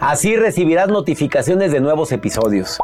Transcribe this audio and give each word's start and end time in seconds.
Así 0.00 0.34
recibirás 0.34 0.88
notificaciones 0.88 1.72
de 1.72 1.80
nuevos 1.80 2.10
episodios. 2.10 2.78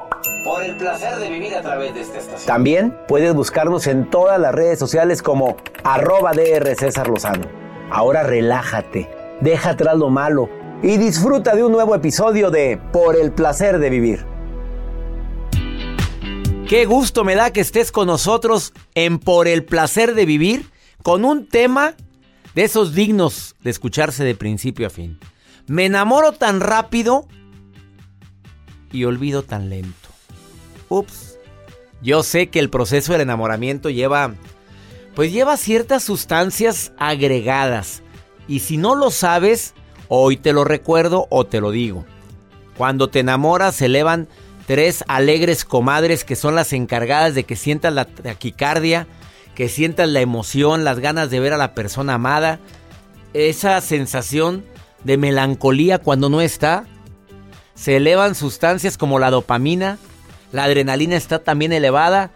Por 0.45 0.63
el 0.63 0.77
placer 0.77 1.17
de 1.17 1.31
vivir 1.31 1.55
a 1.55 1.63
través 1.63 1.95
de 1.95 2.03
esta 2.03 2.19
estación. 2.19 2.47
También 2.47 2.95
puedes 3.09 3.35
buscarnos 3.35 3.87
en 3.87 4.11
todas 4.11 4.39
las 4.39 4.55
redes 4.55 4.79
sociales 4.79 5.23
como 5.23 5.57
arroba 5.83 6.33
DR 6.33 6.77
César 6.77 7.09
Lozano. 7.09 7.47
Ahora 7.91 8.23
relájate, 8.23 9.09
deja 9.41 9.71
atrás 9.71 9.97
lo 9.97 10.11
malo 10.11 10.51
y 10.83 10.99
disfruta 10.99 11.57
de 11.57 11.65
un 11.65 11.73
nuevo 11.73 11.95
episodio 11.95 12.51
de 12.51 12.79
Por 12.93 13.17
el 13.17 13.33
placer 13.33 13.79
de 13.79 13.89
vivir. 13.89 14.27
Qué 16.69 16.85
gusto 16.85 17.25
me 17.25 17.35
da 17.35 17.51
que 17.51 17.63
estés 17.63 17.93
con 17.93 18.09
nosotros 18.09 18.75
en 18.95 19.19
Por 19.21 19.49
el 19.49 19.65
placer 19.65 20.15
de 20.15 20.27
vivir 20.27 20.71
con 21.03 21.25
un 21.25 21.49
tema 21.49 21.95
de 22.55 22.65
esos 22.65 22.95
dignos 22.95 23.57
de 23.63 23.71
escucharse 23.71 24.23
de 24.23 24.35
principio 24.35 24.87
a 24.87 24.91
fin. 24.91 25.19
Me 25.67 25.87
enamoro 25.87 26.33
tan 26.33 26.61
rápido 26.61 27.27
y 28.93 29.05
olvido 29.05 29.43
tan 29.43 29.69
lento. 29.69 30.09
Ups. 30.89 31.39
Yo 32.03 32.23
sé 32.23 32.49
que 32.49 32.59
el 32.59 32.71
proceso 32.71 33.13
del 33.13 33.23
enamoramiento 33.23 33.91
lleva 33.91 34.35
pues 35.17 35.33
lleva 35.33 35.57
ciertas 35.57 36.05
sustancias 36.05 36.93
agregadas. 36.99 38.03
Y 38.47 38.61
si 38.61 38.77
no 38.77 38.95
lo 38.95 39.11
sabes, 39.11 39.73
hoy 40.09 40.37
te 40.37 40.53
lo 40.53 40.63
recuerdo 40.63 41.27
o 41.31 41.47
te 41.47 41.63
lo 41.63 41.71
digo. 41.71 42.05
Cuando 42.77 43.09
te 43.09 43.21
enamoras 43.21 43.77
se 43.77 43.87
elevan 43.87 44.29
tres 44.67 45.03
alegres 45.09 45.65
comadres 45.65 46.25
que 46.25 46.37
son 46.37 46.55
las 46.55 46.75
encargadas 46.75 47.35
de 47.35 47.45
que 47.45 47.57
sientas 47.57 47.95
la 47.95 48.05
taquicardia, 48.05 49.07
que 49.55 49.71
sientas 49.71 50.11
la 50.11 50.21
emoción, 50.21 50.85
las 50.85 51.01
ganas 51.01 51.31
de 51.31 51.41
ver 51.41 51.55
a 51.55 51.59
la 51.59 51.75
persona 51.75 52.15
amada, 52.15 52.61
esa 53.33 53.81
sensación 53.81 54.67
de 55.05 55.17
melancolía 55.17 55.99
cuando 55.99 56.29
no 56.29 56.41
está. 56.41 56.85
Se 57.75 57.97
elevan 57.97 58.35
sustancias 58.35 58.97
como 58.97 59.19
la 59.19 59.31
dopamina, 59.31 59.99
la 60.53 60.65
adrenalina 60.65 61.17
está 61.17 61.39
también 61.39 61.73
elevada, 61.73 62.31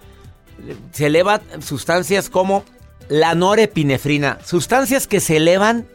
se 0.92 1.06
elevan 1.06 1.41
sustancias 1.61 2.28
como 2.28 2.64
la 3.08 3.34
norepinefrina, 3.34 4.39
sustancias 4.44 5.06
que 5.06 5.20
se 5.20 5.39
elevan 5.39 5.89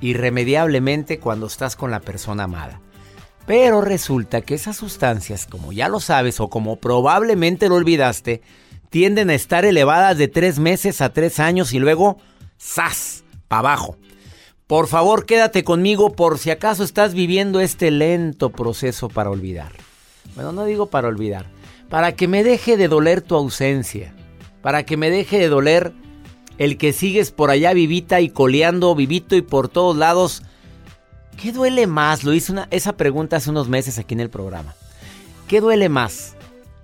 irremediablemente 0.00 1.18
cuando 1.18 1.46
estás 1.46 1.76
con 1.76 1.90
la 1.90 2.00
persona 2.00 2.44
amada. 2.44 2.80
Pero 3.46 3.82
resulta 3.82 4.40
que 4.40 4.54
esas 4.54 4.76
sustancias, 4.76 5.46
como 5.46 5.72
ya 5.72 5.88
lo 5.88 6.00
sabes 6.00 6.40
o 6.40 6.48
como 6.48 6.76
probablemente 6.76 7.68
lo 7.68 7.74
olvidaste, 7.74 8.40
tienden 8.88 9.28
a 9.28 9.34
estar 9.34 9.64
elevadas 9.64 10.16
de 10.16 10.28
tres 10.28 10.58
meses 10.58 11.00
a 11.00 11.12
tres 11.12 11.40
años 11.40 11.72
y 11.72 11.78
luego, 11.78 12.18
¡zas! 12.60 13.24
para 13.48 13.60
abajo. 13.60 13.96
Por 14.66 14.86
favor, 14.86 15.26
quédate 15.26 15.62
conmigo 15.62 16.12
por 16.14 16.38
si 16.38 16.50
acaso 16.50 16.84
estás 16.84 17.12
viviendo 17.12 17.60
este 17.60 17.90
lento 17.90 18.48
proceso 18.48 19.10
para 19.10 19.28
olvidar. 19.28 19.72
Bueno, 20.34 20.52
no 20.52 20.64
digo 20.64 20.86
para 20.86 21.08
olvidar, 21.08 21.46
para 21.90 22.12
que 22.12 22.28
me 22.28 22.42
deje 22.42 22.78
de 22.78 22.88
doler 22.88 23.20
tu 23.20 23.34
ausencia, 23.34 24.14
para 24.62 24.84
que 24.84 24.96
me 24.96 25.10
deje 25.10 25.38
de 25.38 25.48
doler 25.48 25.92
el 26.56 26.78
que 26.78 26.94
sigues 26.94 27.30
por 27.30 27.50
allá 27.50 27.74
vivita 27.74 28.22
y 28.22 28.30
coleando, 28.30 28.94
vivito 28.94 29.36
y 29.36 29.42
por 29.42 29.68
todos 29.68 29.96
lados. 29.96 30.42
¿Qué 31.36 31.52
duele 31.52 31.86
más? 31.86 32.24
Lo 32.24 32.32
hice 32.32 32.52
una, 32.52 32.66
esa 32.70 32.96
pregunta 32.96 33.36
hace 33.36 33.50
unos 33.50 33.68
meses 33.68 33.98
aquí 33.98 34.14
en 34.14 34.20
el 34.20 34.30
programa. 34.30 34.74
¿Qué 35.46 35.60
duele 35.60 35.90
más? 35.90 36.36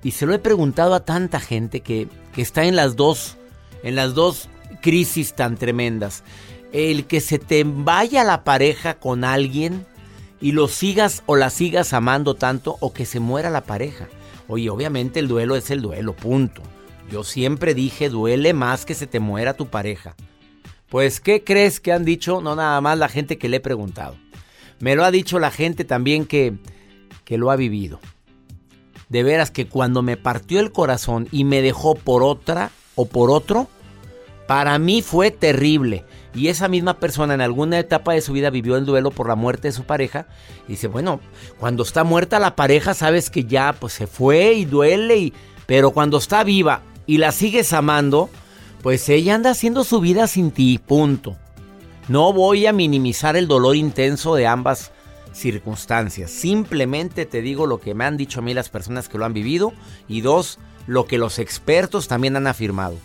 Y 0.02 0.10
se 0.10 0.26
lo 0.26 0.34
he 0.34 0.38
preguntado 0.38 0.94
a 0.94 1.06
tanta 1.06 1.40
gente 1.40 1.80
que, 1.80 2.08
que 2.34 2.42
está 2.42 2.64
en 2.64 2.76
las 2.76 2.94
dos, 2.94 3.38
en 3.82 3.94
las 3.94 4.14
dos 4.14 4.50
crisis 4.82 5.34
tan 5.34 5.56
tremendas. 5.56 6.24
El 6.72 7.06
que 7.06 7.20
se 7.20 7.38
te 7.38 7.64
vaya 7.64 8.24
la 8.24 8.44
pareja 8.44 8.94
con 8.94 9.24
alguien 9.24 9.86
y 10.40 10.52
lo 10.52 10.68
sigas 10.68 11.22
o 11.26 11.36
la 11.36 11.50
sigas 11.50 11.92
amando 11.92 12.34
tanto 12.34 12.76
o 12.80 12.92
que 12.92 13.06
se 13.06 13.20
muera 13.20 13.50
la 13.50 13.62
pareja. 13.62 14.08
Oye, 14.48 14.70
obviamente 14.70 15.20
el 15.20 15.28
duelo 15.28 15.56
es 15.56 15.70
el 15.70 15.82
duelo, 15.82 16.14
punto. 16.14 16.62
Yo 17.10 17.24
siempre 17.24 17.74
dije, 17.74 18.08
duele 18.08 18.52
más 18.54 18.84
que 18.84 18.94
se 18.94 19.06
te 19.06 19.20
muera 19.20 19.54
tu 19.54 19.66
pareja. 19.66 20.14
Pues, 20.88 21.20
¿qué 21.20 21.44
crees 21.44 21.80
que 21.80 21.92
han 21.92 22.04
dicho? 22.04 22.40
No 22.40 22.56
nada 22.56 22.80
más 22.80 22.98
la 22.98 23.08
gente 23.08 23.38
que 23.38 23.48
le 23.48 23.58
he 23.58 23.60
preguntado. 23.60 24.16
Me 24.80 24.96
lo 24.96 25.04
ha 25.04 25.10
dicho 25.10 25.38
la 25.38 25.50
gente 25.50 25.84
también 25.84 26.24
que, 26.24 26.54
que 27.24 27.38
lo 27.38 27.50
ha 27.50 27.56
vivido. 27.56 28.00
De 29.08 29.22
veras 29.22 29.50
que 29.50 29.66
cuando 29.66 30.02
me 30.02 30.16
partió 30.16 30.60
el 30.60 30.72
corazón 30.72 31.28
y 31.30 31.44
me 31.44 31.62
dejó 31.62 31.94
por 31.94 32.22
otra 32.22 32.70
o 32.94 33.06
por 33.06 33.30
otro, 33.30 33.68
para 34.50 34.80
mí 34.80 35.00
fue 35.00 35.30
terrible. 35.30 36.04
Y 36.34 36.48
esa 36.48 36.66
misma 36.66 36.98
persona 36.98 37.34
en 37.34 37.40
alguna 37.40 37.78
etapa 37.78 38.14
de 38.14 38.20
su 38.20 38.32
vida 38.32 38.50
vivió 38.50 38.76
el 38.76 38.84
duelo 38.84 39.12
por 39.12 39.28
la 39.28 39.36
muerte 39.36 39.68
de 39.68 39.72
su 39.72 39.84
pareja. 39.84 40.26
Dice, 40.66 40.88
bueno, 40.88 41.20
cuando 41.60 41.84
está 41.84 42.02
muerta 42.02 42.40
la 42.40 42.56
pareja 42.56 42.94
sabes 42.94 43.30
que 43.30 43.44
ya 43.44 43.72
pues 43.78 43.92
se 43.92 44.08
fue 44.08 44.54
y 44.54 44.64
duele. 44.64 45.18
Y... 45.18 45.32
Pero 45.66 45.92
cuando 45.92 46.18
está 46.18 46.42
viva 46.42 46.82
y 47.06 47.18
la 47.18 47.30
sigues 47.30 47.72
amando, 47.72 48.28
pues 48.82 49.08
ella 49.08 49.36
anda 49.36 49.50
haciendo 49.50 49.84
su 49.84 50.00
vida 50.00 50.26
sin 50.26 50.50
ti, 50.50 50.80
punto. 50.84 51.36
No 52.08 52.32
voy 52.32 52.66
a 52.66 52.72
minimizar 52.72 53.36
el 53.36 53.46
dolor 53.46 53.76
intenso 53.76 54.34
de 54.34 54.48
ambas 54.48 54.90
circunstancias. 55.32 56.28
Simplemente 56.32 57.24
te 57.24 57.40
digo 57.40 57.68
lo 57.68 57.78
que 57.78 57.94
me 57.94 58.04
han 58.04 58.16
dicho 58.16 58.40
a 58.40 58.42
mí 58.42 58.52
las 58.52 58.68
personas 58.68 59.08
que 59.08 59.16
lo 59.16 59.26
han 59.26 59.32
vivido. 59.32 59.72
Y 60.08 60.22
dos, 60.22 60.58
lo 60.88 61.06
que 61.06 61.18
los 61.18 61.38
expertos 61.38 62.08
también 62.08 62.34
han 62.34 62.48
afirmado 62.48 62.96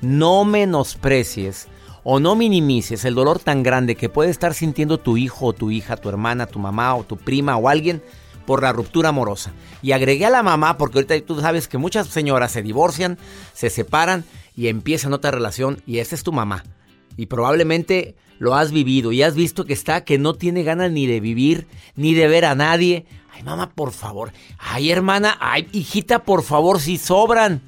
no 0.00 0.44
menosprecies 0.44 1.68
o 2.04 2.20
no 2.20 2.36
minimices 2.36 3.04
el 3.04 3.14
dolor 3.14 3.38
tan 3.38 3.62
grande 3.62 3.96
que 3.96 4.08
puede 4.08 4.30
estar 4.30 4.54
sintiendo 4.54 4.98
tu 4.98 5.16
hijo 5.16 5.46
o 5.46 5.52
tu 5.52 5.70
hija, 5.70 5.96
tu 5.96 6.08
hermana, 6.08 6.46
tu 6.46 6.58
mamá 6.58 6.94
o 6.94 7.04
tu 7.04 7.16
prima 7.16 7.56
o 7.56 7.68
alguien 7.68 8.02
por 8.46 8.62
la 8.62 8.72
ruptura 8.72 9.08
amorosa. 9.08 9.52
Y 9.82 9.92
agregué 9.92 10.26
a 10.26 10.30
la 10.30 10.42
mamá 10.42 10.78
porque 10.78 10.98
ahorita 10.98 11.20
tú 11.26 11.40
sabes 11.40 11.66
que 11.68 11.78
muchas 11.78 12.06
señoras 12.06 12.52
se 12.52 12.62
divorcian, 12.62 13.18
se 13.52 13.70
separan 13.70 14.24
y 14.54 14.68
empiezan 14.68 15.12
otra 15.12 15.32
relación 15.32 15.82
y 15.86 15.98
esa 15.98 16.14
es 16.14 16.22
tu 16.22 16.32
mamá. 16.32 16.64
Y 17.16 17.26
probablemente 17.26 18.14
lo 18.38 18.54
has 18.54 18.70
vivido 18.70 19.12
y 19.12 19.22
has 19.22 19.34
visto 19.34 19.64
que 19.64 19.72
está 19.72 20.04
que 20.04 20.18
no 20.18 20.34
tiene 20.34 20.62
ganas 20.62 20.92
ni 20.92 21.06
de 21.06 21.20
vivir, 21.20 21.66
ni 21.96 22.14
de 22.14 22.28
ver 22.28 22.44
a 22.44 22.54
nadie. 22.54 23.06
Ay, 23.32 23.42
mamá, 23.42 23.70
por 23.70 23.92
favor. 23.92 24.32
Ay, 24.58 24.90
hermana, 24.90 25.36
ay, 25.40 25.68
hijita, 25.72 26.22
por 26.22 26.42
favor, 26.42 26.80
si 26.80 26.98
sobran. 26.98 27.62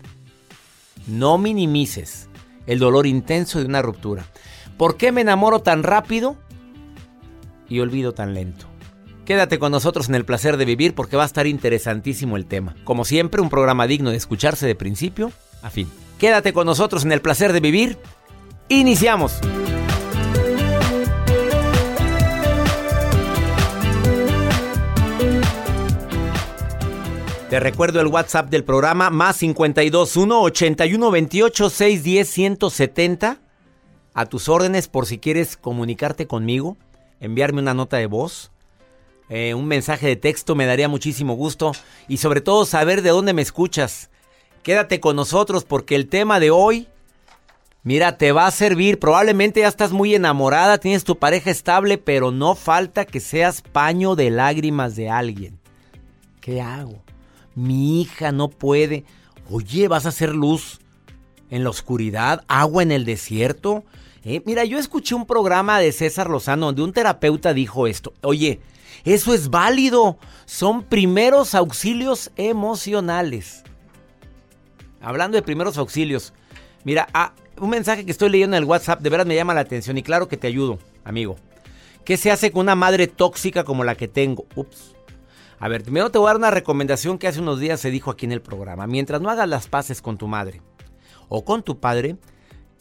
No 1.08 1.38
minimices 1.38 2.28
el 2.66 2.78
dolor 2.78 3.06
intenso 3.06 3.58
de 3.58 3.66
una 3.66 3.82
ruptura. 3.82 4.26
¿Por 4.76 4.96
qué 4.96 5.10
me 5.10 5.22
enamoro 5.22 5.60
tan 5.60 5.82
rápido 5.82 6.36
y 7.68 7.80
olvido 7.80 8.12
tan 8.12 8.34
lento? 8.34 8.66
Quédate 9.24 9.58
con 9.58 9.72
nosotros 9.72 10.08
en 10.08 10.14
el 10.14 10.24
placer 10.24 10.56
de 10.56 10.64
vivir 10.64 10.94
porque 10.94 11.16
va 11.16 11.24
a 11.24 11.26
estar 11.26 11.46
interesantísimo 11.46 12.36
el 12.36 12.46
tema. 12.46 12.76
Como 12.84 13.04
siempre, 13.04 13.42
un 13.42 13.50
programa 13.50 13.86
digno 13.86 14.10
de 14.10 14.16
escucharse 14.16 14.66
de 14.66 14.74
principio 14.74 15.32
a 15.62 15.70
fin. 15.70 15.88
Quédate 16.18 16.52
con 16.52 16.66
nosotros 16.66 17.04
en 17.04 17.12
el 17.12 17.20
placer 17.20 17.52
de 17.52 17.60
vivir. 17.60 17.98
Iniciamos. 18.68 19.40
Te 27.48 27.60
recuerdo 27.60 28.02
el 28.02 28.08
WhatsApp 28.08 28.50
del 28.50 28.62
programa 28.62 29.08
más 29.08 29.38
521 29.38 30.42
81 30.42 31.10
28 31.10 31.70
610 31.70 32.28
170. 32.28 33.40
A 34.12 34.26
tus 34.26 34.50
órdenes 34.50 34.86
por 34.86 35.06
si 35.06 35.16
quieres 35.16 35.56
comunicarte 35.56 36.26
conmigo, 36.26 36.76
enviarme 37.20 37.62
una 37.62 37.72
nota 37.72 37.96
de 37.96 38.04
voz, 38.04 38.52
eh, 39.30 39.54
un 39.54 39.64
mensaje 39.64 40.08
de 40.08 40.16
texto, 40.16 40.54
me 40.54 40.66
daría 40.66 40.90
muchísimo 40.90 41.36
gusto 41.36 41.72
y 42.06 42.18
sobre 42.18 42.42
todo 42.42 42.66
saber 42.66 43.00
de 43.00 43.10
dónde 43.10 43.32
me 43.32 43.40
escuchas. 43.40 44.10
Quédate 44.62 45.00
con 45.00 45.16
nosotros 45.16 45.64
porque 45.64 45.94
el 45.94 46.08
tema 46.08 46.40
de 46.40 46.50
hoy, 46.50 46.86
mira, 47.82 48.18
te 48.18 48.30
va 48.30 48.46
a 48.46 48.50
servir. 48.50 48.98
Probablemente 48.98 49.60
ya 49.60 49.68
estás 49.68 49.92
muy 49.92 50.14
enamorada, 50.14 50.76
tienes 50.76 51.02
tu 51.02 51.18
pareja 51.18 51.50
estable, 51.50 51.96
pero 51.96 52.30
no 52.30 52.54
falta 52.54 53.06
que 53.06 53.20
seas 53.20 53.62
paño 53.62 54.16
de 54.16 54.28
lágrimas 54.28 54.96
de 54.96 55.08
alguien. 55.08 55.58
¿Qué 56.42 56.60
hago? 56.60 57.07
Mi 57.58 58.00
hija 58.00 58.30
no 58.30 58.48
puede. 58.48 59.04
Oye, 59.50 59.88
vas 59.88 60.06
a 60.06 60.10
hacer 60.10 60.34
luz 60.34 60.78
en 61.50 61.64
la 61.64 61.70
oscuridad, 61.70 62.44
agua 62.46 62.82
en 62.82 62.92
el 62.92 63.04
desierto. 63.04 63.84
Eh, 64.22 64.42
mira, 64.46 64.64
yo 64.64 64.78
escuché 64.78 65.14
un 65.14 65.26
programa 65.26 65.80
de 65.80 65.90
César 65.90 66.30
Lozano 66.30 66.66
donde 66.66 66.82
un 66.82 66.92
terapeuta 66.92 67.52
dijo 67.54 67.86
esto. 67.86 68.12
Oye, 68.22 68.60
eso 69.04 69.34
es 69.34 69.50
válido. 69.50 70.18
Son 70.46 70.84
primeros 70.84 71.54
auxilios 71.54 72.30
emocionales. 72.36 73.64
Hablando 75.00 75.36
de 75.36 75.42
primeros 75.42 75.78
auxilios. 75.78 76.32
Mira, 76.84 77.08
ah, 77.12 77.32
un 77.58 77.70
mensaje 77.70 78.04
que 78.04 78.12
estoy 78.12 78.30
leyendo 78.30 78.56
en 78.56 78.62
el 78.62 78.68
WhatsApp, 78.68 79.00
de 79.00 79.10
verdad 79.10 79.26
me 79.26 79.34
llama 79.34 79.54
la 79.54 79.60
atención 79.60 79.98
y 79.98 80.02
claro 80.02 80.28
que 80.28 80.36
te 80.36 80.46
ayudo, 80.46 80.78
amigo. 81.04 81.36
¿Qué 82.04 82.16
se 82.16 82.30
hace 82.30 82.52
con 82.52 82.62
una 82.62 82.76
madre 82.76 83.08
tóxica 83.08 83.64
como 83.64 83.82
la 83.82 83.96
que 83.96 84.06
tengo? 84.06 84.46
Ups. 84.54 84.94
A 85.60 85.68
ver, 85.68 85.82
primero 85.82 86.10
te 86.10 86.18
voy 86.18 86.26
a 86.26 86.30
dar 86.30 86.36
una 86.36 86.50
recomendación 86.50 87.18
que 87.18 87.26
hace 87.26 87.40
unos 87.40 87.58
días 87.58 87.80
se 87.80 87.90
dijo 87.90 88.10
aquí 88.10 88.26
en 88.26 88.32
el 88.32 88.42
programa. 88.42 88.86
Mientras 88.86 89.20
no 89.20 89.28
hagas 89.28 89.48
las 89.48 89.66
paces 89.66 90.00
con 90.00 90.16
tu 90.16 90.28
madre 90.28 90.62
o 91.28 91.44
con 91.44 91.64
tu 91.64 91.80
padre, 91.80 92.16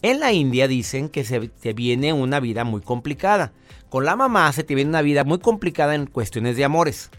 en 0.03 0.19
la 0.19 0.31
India 0.31 0.67
dicen 0.67 1.09
que 1.09 1.23
se 1.23 1.47
te 1.47 1.73
viene 1.73 2.13
una 2.13 2.39
vida 2.39 2.63
muy 2.63 2.81
complicada. 2.81 3.51
Con 3.89 4.05
la 4.05 4.15
mamá 4.15 4.51
se 4.53 4.63
te 4.63 4.75
viene 4.75 4.89
una 4.89 5.01
vida 5.01 5.23
muy 5.23 5.39
complicada 5.39 5.95
en 5.95 6.05
cuestiones 6.05 6.55
de 6.55 6.65
amores. 6.65 7.09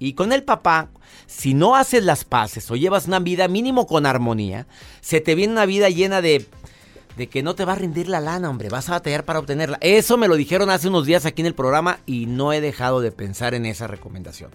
Y 0.00 0.14
con 0.14 0.32
el 0.32 0.42
papá, 0.42 0.90
si 1.26 1.54
no 1.54 1.76
haces 1.76 2.02
las 2.04 2.24
paces 2.24 2.68
o 2.70 2.74
llevas 2.74 3.06
una 3.06 3.20
vida 3.20 3.46
mínimo 3.46 3.86
con 3.86 4.06
armonía, 4.06 4.66
se 5.00 5.20
te 5.20 5.36
viene 5.36 5.52
una 5.52 5.66
vida 5.66 5.88
llena 5.88 6.20
de 6.20 6.46
de 7.16 7.28
que 7.28 7.42
no 7.42 7.54
te 7.54 7.64
va 7.64 7.72
a 7.72 7.76
rendir 7.76 8.08
la 8.08 8.20
lana, 8.20 8.50
hombre, 8.50 8.68
vas 8.68 8.88
a 8.88 8.92
batallar 8.92 9.24
para 9.24 9.38
obtenerla. 9.38 9.78
Eso 9.80 10.16
me 10.16 10.28
lo 10.28 10.36
dijeron 10.36 10.70
hace 10.70 10.88
unos 10.88 11.06
días 11.06 11.26
aquí 11.26 11.42
en 11.42 11.46
el 11.46 11.54
programa 11.54 12.00
y 12.06 12.26
no 12.26 12.52
he 12.52 12.60
dejado 12.60 13.00
de 13.00 13.12
pensar 13.12 13.54
en 13.54 13.66
esa 13.66 13.86
recomendación. 13.86 14.50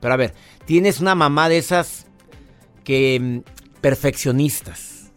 Pero 0.00 0.14
a 0.14 0.16
ver, 0.16 0.34
tienes 0.64 1.00
una 1.00 1.14
mamá 1.14 1.48
de 1.48 1.58
esas 1.58 2.06
que 2.84 3.18
mm, 3.20 3.80
perfeccionistas. 3.80 5.12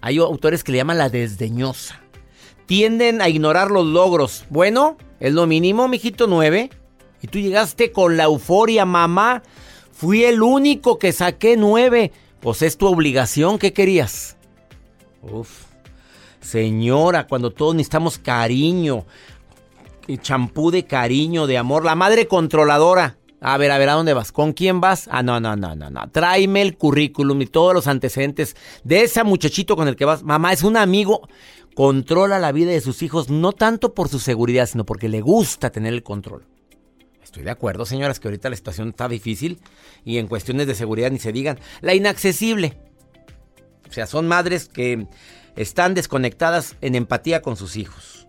Hay 0.00 0.18
autores 0.18 0.64
que 0.64 0.72
le 0.72 0.78
llaman 0.78 0.98
la 0.98 1.08
desdeñosa. 1.08 2.00
Tienden 2.66 3.22
a 3.22 3.28
ignorar 3.28 3.70
los 3.70 3.86
logros. 3.86 4.44
Bueno, 4.50 4.96
es 5.20 5.32
lo 5.32 5.46
mínimo, 5.46 5.88
mijito, 5.88 6.26
nueve. 6.26 6.70
Y 7.22 7.28
tú 7.28 7.38
llegaste 7.38 7.92
con 7.92 8.16
la 8.16 8.24
euforia, 8.24 8.84
mamá. 8.84 9.42
Fui 9.92 10.24
el 10.24 10.42
único 10.42 10.98
que 10.98 11.12
saqué 11.12 11.56
nueve. 11.56 12.12
Pues 12.40 12.62
es 12.62 12.76
tu 12.76 12.86
obligación, 12.86 13.58
¿qué 13.58 13.72
querías? 13.72 14.36
Uf. 15.22 15.67
Señora, 16.40 17.26
cuando 17.26 17.50
todos 17.50 17.74
necesitamos 17.74 18.18
cariño, 18.18 19.04
champú 20.16 20.70
de 20.70 20.86
cariño, 20.86 21.46
de 21.46 21.58
amor, 21.58 21.84
la 21.84 21.94
madre 21.94 22.26
controladora. 22.26 23.18
A 23.40 23.56
ver, 23.56 23.70
a 23.70 23.78
ver, 23.78 23.88
¿a 23.88 23.92
dónde 23.92 24.14
vas? 24.14 24.32
¿Con 24.32 24.52
quién 24.52 24.80
vas? 24.80 25.08
Ah, 25.12 25.22
no, 25.22 25.38
no, 25.38 25.54
no, 25.54 25.76
no, 25.76 25.90
no. 25.90 26.10
Tráeme 26.10 26.62
el 26.62 26.76
currículum 26.76 27.40
y 27.42 27.46
todos 27.46 27.72
los 27.72 27.86
antecedentes 27.86 28.56
de 28.82 29.02
ese 29.02 29.22
muchachito 29.22 29.76
con 29.76 29.86
el 29.86 29.94
que 29.94 30.04
vas. 30.04 30.24
Mamá, 30.24 30.52
es 30.52 30.64
un 30.64 30.76
amigo. 30.76 31.28
Controla 31.74 32.40
la 32.40 32.50
vida 32.50 32.72
de 32.72 32.80
sus 32.80 33.02
hijos, 33.02 33.30
no 33.30 33.52
tanto 33.52 33.94
por 33.94 34.08
su 34.08 34.18
seguridad, 34.18 34.66
sino 34.66 34.84
porque 34.84 35.08
le 35.08 35.20
gusta 35.20 35.70
tener 35.70 35.94
el 35.94 36.02
control. 36.02 36.46
Estoy 37.22 37.44
de 37.44 37.50
acuerdo, 37.50 37.86
señoras, 37.86 38.18
que 38.18 38.26
ahorita 38.26 38.50
la 38.50 38.56
situación 38.56 38.88
está 38.88 39.08
difícil 39.08 39.60
y 40.04 40.18
en 40.18 40.26
cuestiones 40.26 40.66
de 40.66 40.74
seguridad 40.74 41.12
ni 41.12 41.20
se 41.20 41.30
digan. 41.30 41.60
La 41.80 41.94
inaccesible. 41.94 42.80
O 43.88 43.92
sea, 43.92 44.06
son 44.06 44.26
madres 44.26 44.68
que 44.68 45.06
están 45.58 45.94
desconectadas 45.94 46.76
en 46.80 46.94
empatía 46.94 47.42
con 47.42 47.56
sus 47.56 47.76
hijos. 47.76 48.28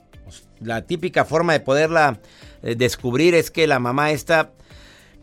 La 0.60 0.82
típica 0.82 1.26
forma 1.26 1.54
de 1.54 1.60
poderla 1.60 2.20
eh, 2.64 2.76
descubrir 2.76 3.36
es 3.36 3.52
que 3.52 3.68
la 3.68 3.78
mamá 3.78 4.12
está, 4.12 4.52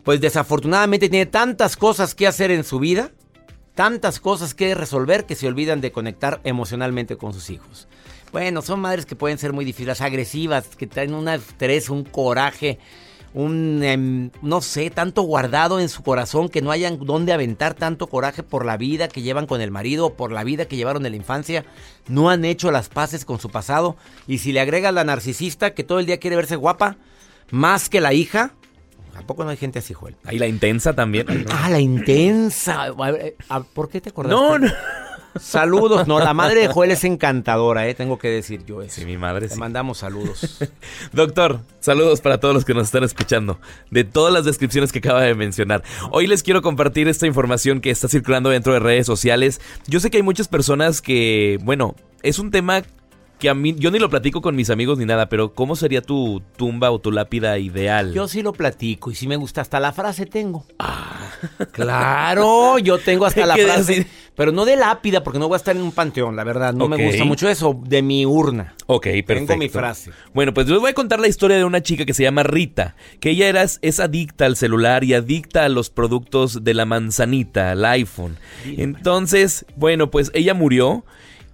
pues 0.03 0.21
desafortunadamente 0.21 1.09
tiene 1.09 1.25
tantas 1.25 1.75
cosas 1.75 2.15
que 2.15 2.25
hacer 2.25 2.49
en 2.49 2.63
su 2.63 2.79
vida, 2.79 3.11
tantas 3.75 4.21
cosas 4.21 4.55
que 4.55 4.73
resolver 4.73 5.25
que 5.25 5.35
se 5.35 5.47
olvidan 5.47 5.81
de 5.81 5.91
conectar 5.91 6.39
emocionalmente 6.45 7.17
con 7.17 7.33
sus 7.33 7.49
hijos. 7.49 7.89
Bueno, 8.31 8.61
son 8.61 8.79
madres 8.79 9.05
que 9.05 9.17
pueden 9.17 9.37
ser 9.37 9.51
muy 9.51 9.65
difíciles, 9.65 9.99
agresivas, 9.99 10.75
que 10.77 10.87
traen 10.87 11.13
un 11.13 11.27
estrés, 11.27 11.89
un 11.89 12.05
coraje 12.05 12.79
un, 13.37 13.83
em, 13.83 14.31
no 14.41 14.61
sé, 14.61 14.89
tanto 14.89 15.21
guardado 15.21 15.79
en 15.79 15.89
su 15.89 16.01
corazón 16.01 16.49
que 16.49 16.63
no 16.63 16.71
hayan 16.71 16.97
dónde 17.05 17.33
aventar 17.33 17.75
tanto 17.75 18.07
coraje 18.07 18.41
por 18.41 18.65
la 18.65 18.77
vida 18.77 19.07
que 19.09 19.21
llevan 19.21 19.45
con 19.45 19.61
el 19.61 19.69
marido, 19.69 20.15
por 20.15 20.31
la 20.31 20.43
vida 20.43 20.65
que 20.65 20.75
llevaron 20.75 21.05
en 21.05 21.11
la 21.11 21.17
infancia, 21.17 21.63
no 22.07 22.31
han 22.31 22.45
hecho 22.45 22.71
las 22.71 22.89
paces 22.89 23.25
con 23.25 23.39
su 23.39 23.49
pasado. 23.49 23.95
Y 24.25 24.39
si 24.39 24.53
le 24.53 24.59
agregas 24.59 24.91
la 24.91 25.03
narcisista 25.03 25.75
que 25.75 25.83
todo 25.83 25.99
el 25.99 26.07
día 26.07 26.17
quiere 26.17 26.35
verse 26.35 26.55
guapa, 26.55 26.97
más 27.51 27.89
que 27.89 28.01
la 28.01 28.13
hija, 28.13 28.53
Tampoco 29.13 29.43
no 29.43 29.49
hay 29.49 29.57
gente 29.57 29.79
así, 29.79 29.95
Joel. 29.95 30.15
Ahí 30.25 30.37
la 30.37 30.45
intensa 30.45 30.93
también. 30.93 31.25
Ah, 31.49 31.71
la 31.71 31.79
intensa. 31.79 32.93
¿Por 33.73 33.89
qué 33.89 33.99
te 33.99 34.09
acordaste? 34.09 34.35
No, 34.35 34.59
no. 34.59 34.67
Saludos. 35.39 36.07
No, 36.07 36.19
la 36.19 36.33
madre 36.33 36.61
de 36.61 36.67
Joel 36.67 36.91
es 36.91 37.03
encantadora, 37.03 37.87
¿eh? 37.87 37.93
tengo 37.93 38.17
que 38.17 38.29
decir 38.29 38.65
yo 38.65 38.81
eso. 38.81 39.01
Sí, 39.01 39.05
mi 39.05 39.17
madre 39.17 39.47
Le 39.47 39.55
mandamos 39.55 39.99
saludos. 39.99 40.59
Doctor, 41.13 41.61
saludos 41.79 42.21
para 42.21 42.39
todos 42.39 42.53
los 42.53 42.65
que 42.65 42.73
nos 42.73 42.83
están 42.83 43.03
escuchando. 43.03 43.59
De 43.91 44.03
todas 44.03 44.33
las 44.33 44.45
descripciones 44.45 44.91
que 44.91 44.99
acaba 44.99 45.21
de 45.21 45.35
mencionar. 45.35 45.83
Hoy 46.11 46.27
les 46.27 46.43
quiero 46.43 46.61
compartir 46.61 47.07
esta 47.07 47.27
información 47.27 47.81
que 47.81 47.89
está 47.89 48.07
circulando 48.07 48.49
dentro 48.49 48.73
de 48.73 48.79
redes 48.79 49.05
sociales. 49.05 49.61
Yo 49.87 49.99
sé 49.99 50.09
que 50.09 50.17
hay 50.17 50.23
muchas 50.23 50.47
personas 50.47 51.01
que, 51.01 51.59
bueno, 51.63 51.95
es 52.23 52.39
un 52.39 52.51
tema 52.51 52.83
que 53.39 53.49
a 53.49 53.53
mí, 53.53 53.75
yo 53.77 53.91
ni 53.91 53.99
lo 53.99 54.09
platico 54.09 54.41
con 54.41 54.55
mis 54.55 54.69
amigos 54.69 54.97
ni 54.97 55.05
nada, 55.05 55.29
pero 55.29 55.53
¿cómo 55.53 55.75
sería 55.75 56.01
tu 56.01 56.41
tumba 56.55 56.91
o 56.91 56.99
tu 56.99 57.11
lápida 57.11 57.57
ideal? 57.59 58.13
Yo 58.13 58.27
sí 58.27 58.41
lo 58.41 58.53
platico 58.53 59.11
y 59.11 59.15
sí 59.15 59.27
me 59.27 59.35
gusta, 59.35 59.61
hasta 59.61 59.79
la 59.79 59.91
frase 59.91 60.25
tengo. 60.25 60.65
Ah, 60.79 61.29
claro, 61.71 62.79
yo 62.79 62.97
tengo 62.97 63.25
hasta 63.25 63.45
la 63.45 63.55
frase, 63.55 64.07
pero 64.35 64.51
no 64.51 64.65
de 64.65 64.75
lápida 64.75 65.23
porque 65.23 65.39
no 65.39 65.47
voy 65.47 65.55
a 65.55 65.57
estar 65.57 65.75
en 65.75 65.83
un 65.83 65.91
panteón, 65.91 66.35
la 66.35 66.43
verdad, 66.43 66.73
no 66.73 66.87
me 66.87 67.03
gusta 67.05 67.25
mucho 67.25 67.47
eso, 67.47 67.79
de 67.85 68.01
mi 68.01 68.25
urna. 68.25 68.75
Ok, 68.87 69.03
perfecto. 69.03 69.47
Tengo 69.47 69.57
mi 69.59 69.69
frase. 69.69 70.11
Bueno, 70.33 70.53
pues 70.53 70.67
les 70.67 70.79
voy 70.79 70.91
a 70.91 70.93
contar 70.93 71.19
la 71.19 71.27
historia 71.27 71.57
de 71.57 71.65
una 71.65 71.81
chica 71.81 72.05
que 72.05 72.13
se 72.13 72.23
llama 72.23 72.43
Rita, 72.43 72.95
que 73.19 73.31
ella 73.31 73.47
era, 73.47 73.63
es 73.63 73.99
adicta 73.99 74.45
al 74.45 74.55
celular 74.55 75.03
y 75.03 75.13
adicta 75.13 75.65
a 75.65 75.69
los 75.69 75.89
productos 75.89 76.63
de 76.63 76.73
la 76.73 76.85
manzanita, 76.85 77.71
al 77.71 77.85
iPhone. 77.85 78.37
Entonces, 78.65 79.65
bueno, 79.75 80.09
pues 80.09 80.31
ella 80.33 80.53
murió 80.53 81.05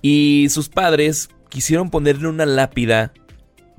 y 0.01 0.47
sus 0.49 0.69
padres 0.69 1.29
quisieron 1.53 1.91
ponerle 1.91 2.29
una 2.29 2.47
lápida, 2.47 3.13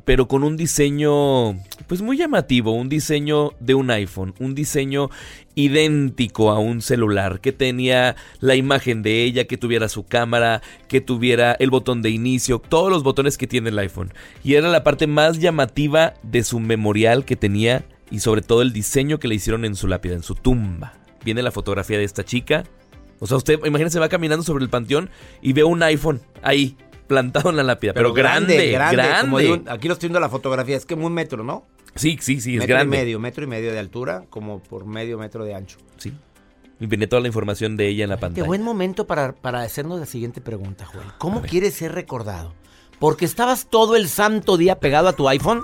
pero 0.04 0.28
con 0.28 0.44
un 0.44 0.56
diseño, 0.56 1.54
pues 1.88 2.02
muy 2.02 2.16
llamativo, 2.16 2.70
un 2.70 2.88
diseño 2.88 3.50
de 3.58 3.74
un 3.74 3.90
iPhone, 3.90 4.32
un 4.38 4.54
diseño 4.54 5.10
idéntico 5.56 6.52
a 6.52 6.60
un 6.60 6.82
celular, 6.82 7.40
que 7.40 7.50
tenía 7.50 8.14
la 8.38 8.54
imagen 8.54 9.02
de 9.02 9.24
ella, 9.24 9.48
que 9.48 9.56
tuviera 9.56 9.88
su 9.88 10.06
cámara, 10.06 10.62
que 10.86 11.00
tuviera 11.00 11.56
el 11.58 11.70
botón 11.70 12.00
de 12.00 12.10
inicio, 12.10 12.60
todos 12.60 12.92
los 12.92 13.02
botones 13.02 13.36
que 13.36 13.48
tiene 13.48 13.70
el 13.70 13.78
iPhone. 13.80 14.14
Y 14.44 14.54
era 14.54 14.68
la 14.68 14.84
parte 14.84 15.08
más 15.08 15.40
llamativa 15.40 16.14
de 16.22 16.44
su 16.44 16.60
memorial 16.60 17.24
que 17.24 17.34
tenía 17.34 17.84
y 18.08 18.20
sobre 18.20 18.42
todo 18.42 18.62
el 18.62 18.72
diseño 18.72 19.18
que 19.18 19.26
le 19.26 19.34
hicieron 19.34 19.64
en 19.64 19.74
su 19.74 19.88
lápida, 19.88 20.14
en 20.14 20.22
su 20.22 20.36
tumba. 20.36 20.92
Viene 21.24 21.42
la 21.42 21.50
fotografía 21.50 21.98
de 21.98 22.04
esta 22.04 22.24
chica. 22.24 22.62
O 23.18 23.26
sea, 23.26 23.36
usted, 23.36 23.58
imagínese, 23.64 23.98
va 23.98 24.08
caminando 24.08 24.44
sobre 24.44 24.62
el 24.62 24.70
panteón 24.70 25.10
y 25.42 25.54
ve 25.54 25.64
un 25.64 25.82
iPhone 25.82 26.20
ahí, 26.40 26.76
plantado 27.06 27.50
en 27.50 27.56
la 27.56 27.62
lápida. 27.62 27.92
Pero, 27.92 28.12
grande, 28.12 28.70
grande. 28.70 29.62
aquí 29.68 29.88
lo 29.88 29.94
estoy 29.94 30.08
viendo 30.08 30.20
la 30.20 30.28
fotografía, 30.28 30.76
es 30.76 30.86
como 30.86 31.06
un 31.06 31.12
metro, 31.12 31.44
¿no? 31.44 31.66
Sí, 31.94 32.18
sí, 32.20 32.40
sí, 32.40 32.54
es 32.54 32.60
metro 32.60 32.76
grande. 32.76 32.96
y 32.96 33.00
medio, 33.00 33.20
metro 33.20 33.44
y 33.44 33.46
medio 33.46 33.72
de 33.72 33.78
altura, 33.78 34.24
como 34.30 34.60
por 34.60 34.84
medio 34.84 35.18
metro 35.18 35.44
de 35.44 35.54
ancho. 35.54 35.78
Sí. 35.96 36.12
Y 36.80 36.86
viene 36.86 37.06
toda 37.06 37.22
la 37.22 37.28
información 37.28 37.76
de 37.76 37.88
ella 37.88 38.04
en 38.04 38.10
la 38.10 38.16
pantalla. 38.16 38.42
Qué 38.42 38.48
buen 38.48 38.62
momento 38.62 39.06
para, 39.06 39.32
para 39.32 39.62
hacernos 39.62 40.00
la 40.00 40.06
siguiente 40.06 40.40
pregunta, 40.40 40.86
Joel. 40.86 41.06
¿Cómo 41.18 41.42
quieres 41.42 41.74
ser 41.74 41.92
recordado? 41.92 42.52
¿Porque 42.98 43.24
estabas 43.24 43.68
todo 43.70 43.96
el 43.96 44.08
santo 44.08 44.56
día 44.56 44.80
pegado 44.80 45.08
a 45.08 45.12
tu 45.12 45.28
iPhone? 45.28 45.62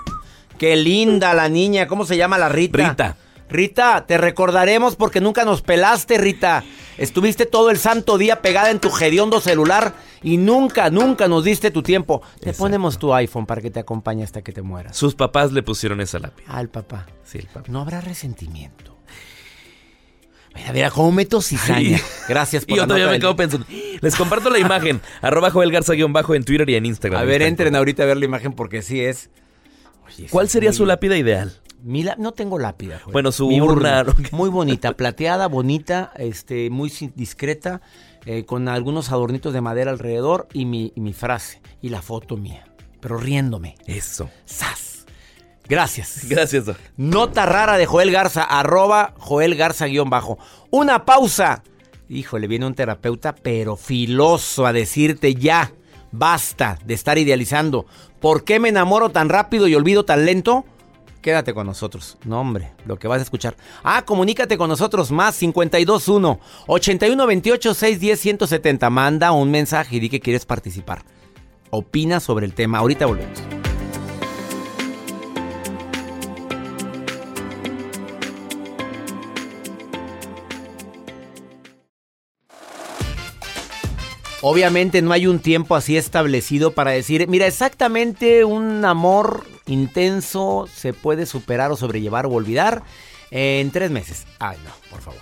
Qué 0.57 0.75
linda 0.75 1.33
la 1.33 1.49
niña, 1.49 1.87
¿cómo 1.87 2.05
se 2.05 2.15
llama 2.15 2.37
la 2.37 2.49
Rita? 2.49 2.89
Rita. 2.89 3.17
Rita, 3.49 4.05
te 4.07 4.17
recordaremos 4.17 4.95
porque 4.95 5.19
nunca 5.19 5.43
nos 5.43 5.61
pelaste, 5.61 6.17
Rita. 6.17 6.63
Estuviste 6.97 7.45
todo 7.45 7.69
el 7.69 7.77
santo 7.77 8.17
día 8.17 8.41
pegada 8.41 8.71
en 8.71 8.79
tu 8.79 8.89
hediondo 8.97 9.41
celular 9.41 9.93
y 10.23 10.37
nunca, 10.37 10.89
nunca 10.89 11.27
nos 11.27 11.43
diste 11.43 11.71
tu 11.71 11.81
tiempo. 11.81 12.21
Te 12.39 12.53
ponemos 12.53 12.97
tu 12.97 13.13
iPhone 13.13 13.45
para 13.45 13.61
que 13.61 13.71
te 13.71 13.79
acompañe 13.79 14.23
hasta 14.23 14.41
que 14.41 14.51
te 14.51 14.61
mueras. 14.61 14.95
Sus 14.95 15.15
papás 15.15 15.51
le 15.51 15.63
pusieron 15.63 16.01
esa 16.01 16.19
lápida. 16.19 16.45
Ah, 16.47 16.61
el 16.61 16.69
papá. 16.69 17.07
Sí, 17.23 17.39
el 17.39 17.47
papá. 17.47 17.71
No 17.71 17.81
habrá 17.81 18.01
resentimiento. 18.01 18.91
Mira, 20.53 20.73
mira, 20.73 20.91
cómo 20.91 21.11
meto 21.11 21.41
cizaña. 21.41 21.99
Gracias 22.27 22.65
por 22.65 22.73
Y 22.73 22.77
yo 22.77 22.83
todavía 22.83 23.07
me 23.07 23.19
quedo 23.19 23.35
pensando. 23.35 23.65
Les 24.01 24.15
comparto 24.15 24.49
la 24.49 24.59
imagen. 24.59 25.01
arroba 25.21 25.49
Joel 25.49 25.71
Garza 25.71 25.93
bajo 26.09 26.35
en 26.35 26.43
Twitter 26.43 26.69
y 26.69 26.75
en 26.75 26.85
Instagram. 26.85 27.21
A 27.21 27.25
ver, 27.25 27.41
entren 27.41 27.75
ahorita 27.75 28.03
a 28.03 28.05
ver 28.05 28.17
la 28.17 28.25
imagen 28.25 28.53
porque 28.53 28.81
sí 28.81 28.99
es. 28.99 29.29
Oye, 30.05 30.27
¿Cuál 30.29 30.49
sería 30.49 30.73
su 30.73 30.85
lápida 30.85 31.17
ideal? 31.17 31.53
Mi 31.83 32.05
no 32.17 32.33
tengo 32.33 32.59
lápida. 32.59 32.99
Joel. 32.99 33.13
Bueno, 33.13 33.31
su 33.31 33.47
Mi 33.47 33.61
urna. 33.61 34.05
Muy 34.31 34.49
bonita, 34.49 34.93
plateada, 34.93 35.47
bonita, 35.47 36.11
este, 36.17 36.69
muy 36.69 36.91
discreta, 37.15 37.81
eh, 38.25 38.45
con 38.45 38.67
algunos 38.67 39.11
adornitos 39.11 39.53
de 39.53 39.61
madera 39.61 39.91
alrededor 39.91 40.47
y 40.53 40.65
mi, 40.65 40.93
y 40.95 41.01
mi 41.01 41.13
frase 41.13 41.61
y 41.81 41.89
la 41.89 42.01
foto 42.01 42.37
mía, 42.37 42.65
pero 42.99 43.17
riéndome. 43.17 43.75
Eso. 43.87 44.29
¡Sas! 44.45 44.91
Gracias. 45.67 46.25
Gracias, 46.27 46.65
Doc. 46.65 46.77
Nota 46.97 47.45
rara 47.45 47.77
de 47.77 47.85
Joel 47.85 48.11
Garza, 48.11 48.43
arroba 48.43 49.13
Joel 49.17 49.55
Garza 49.55 49.85
guion 49.85 50.09
bajo. 50.09 50.37
Una 50.69 51.05
pausa. 51.05 51.63
Híjole, 52.09 52.47
viene 52.47 52.65
un 52.65 52.75
terapeuta, 52.75 53.33
pero 53.35 53.77
filoso 53.77 54.65
a 54.65 54.73
decirte 54.73 55.33
ya, 55.33 55.71
basta 56.11 56.77
de 56.83 56.93
estar 56.93 57.17
idealizando. 57.17 57.85
¿Por 58.19 58.43
qué 58.43 58.59
me 58.59 58.67
enamoro 58.67 59.09
tan 59.09 59.29
rápido 59.29 59.67
y 59.67 59.75
olvido 59.75 60.03
tan 60.03 60.25
lento? 60.25 60.65
Quédate 61.21 61.53
con 61.53 61.67
nosotros. 61.67 62.17
No, 62.25 62.41
hombre, 62.41 62.71
lo 62.85 62.97
que 62.97 63.07
vas 63.07 63.19
a 63.19 63.23
escuchar. 63.23 63.55
Ah, 63.83 64.03
comunícate 64.03 64.57
con 64.57 64.69
nosotros 64.69 65.11
más 65.11 65.37
521 65.37 66.39
8128 66.67 67.73
610 67.73 68.19
170. 68.19 68.89
Manda 68.89 69.31
un 69.31 69.51
mensaje 69.51 69.97
y 69.97 69.99
di 69.99 70.09
que 70.09 70.19
quieres 70.19 70.45
participar. 70.45 71.03
opina 71.69 72.19
sobre 72.19 72.45
el 72.45 72.53
tema. 72.53 72.79
Ahorita 72.79 73.05
volvemos. 73.05 73.39
Obviamente 84.43 85.03
no 85.03 85.11
hay 85.11 85.27
un 85.27 85.39
tiempo 85.39 85.75
así 85.75 85.97
establecido 85.97 86.71
para 86.71 86.91
decir, 86.91 87.27
mira, 87.27 87.45
exactamente 87.45 88.43
un 88.43 88.83
amor 88.85 89.45
intenso 89.71 90.67
se 90.73 90.93
puede 90.93 91.25
superar 91.25 91.71
o 91.71 91.77
sobrellevar 91.77 92.25
o 92.25 92.31
olvidar 92.31 92.83
en 93.31 93.71
tres 93.71 93.91
meses. 93.91 94.25
Ay, 94.39 94.57
no, 94.63 94.71
por 94.89 95.01
favor. 95.01 95.21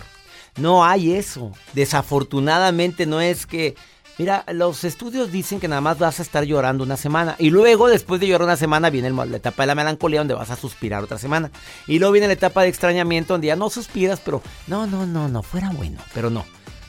No 0.57 0.83
hay 0.83 1.13
eso. 1.13 1.51
Desafortunadamente 1.73 3.05
no 3.05 3.21
es 3.21 3.45
que... 3.45 3.75
Mira, 4.17 4.43
los 4.51 4.83
estudios 4.83 5.31
dicen 5.31 5.61
que 5.61 5.69
nada 5.69 5.79
más 5.79 5.97
vas 5.97 6.19
a 6.19 6.23
estar 6.23 6.43
llorando 6.43 6.83
una 6.83 6.97
semana. 6.97 7.37
Y 7.39 7.51
luego, 7.51 7.87
después 7.87 8.19
de 8.19 8.27
llorar 8.27 8.47
una 8.47 8.57
semana, 8.57 8.89
viene 8.89 9.11
la 9.11 9.37
etapa 9.37 9.63
de 9.63 9.67
la 9.67 9.75
melancolía 9.75 10.19
donde 10.19 10.33
vas 10.33 10.49
a 10.49 10.57
suspirar 10.57 11.01
otra 11.01 11.17
semana. 11.17 11.51
Y 11.87 11.99
luego 11.99 12.11
viene 12.11 12.27
la 12.27 12.33
etapa 12.33 12.63
de 12.63 12.67
extrañamiento 12.67 13.33
donde 13.33 13.47
ya 13.47 13.55
no 13.55 13.69
suspiras, 13.69 14.19
pero 14.19 14.41
no, 14.67 14.87
no, 14.87 15.05
no, 15.05 15.29
no, 15.29 15.41
fuera 15.41 15.69
bueno. 15.69 16.01
Pero 16.13 16.29
no. 16.29 16.43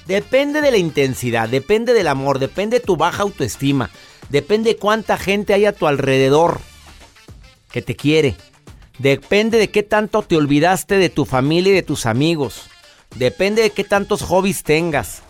Depende 0.07 0.61
de 0.61 0.73
la 0.73 0.77
intensidad, 0.77 1.49
depende 1.49 1.93
del 1.93 2.09
amor, 2.09 2.41
depende 2.41 2.81
de 2.81 2.85
tu 2.85 2.97
baja 2.97 3.23
autoestima, 3.23 3.91
depende 4.29 4.77
cuánta 4.77 5.17
gente 5.17 5.55
hay 5.55 5.67
a 5.67 5.73
tu 5.73 5.87
alrededor 5.87 6.61
que 7.73 7.83
te 7.83 7.97
quiere. 7.97 8.37
Depende 8.99 9.59
de 9.59 9.71
qué 9.71 9.83
tanto 9.83 10.23
te 10.23 10.37
olvidaste 10.37 10.97
de 10.97 11.09
tu 11.09 11.25
familia 11.25 11.73
y 11.73 11.77
de 11.77 11.83
tus 11.83 12.07
amigos. 12.07 12.65
Depende 13.17 13.63
de 13.63 13.71
qué 13.71 13.85
tantos 13.85 14.23
hobbies 14.23 14.63
tengas. 14.63 15.23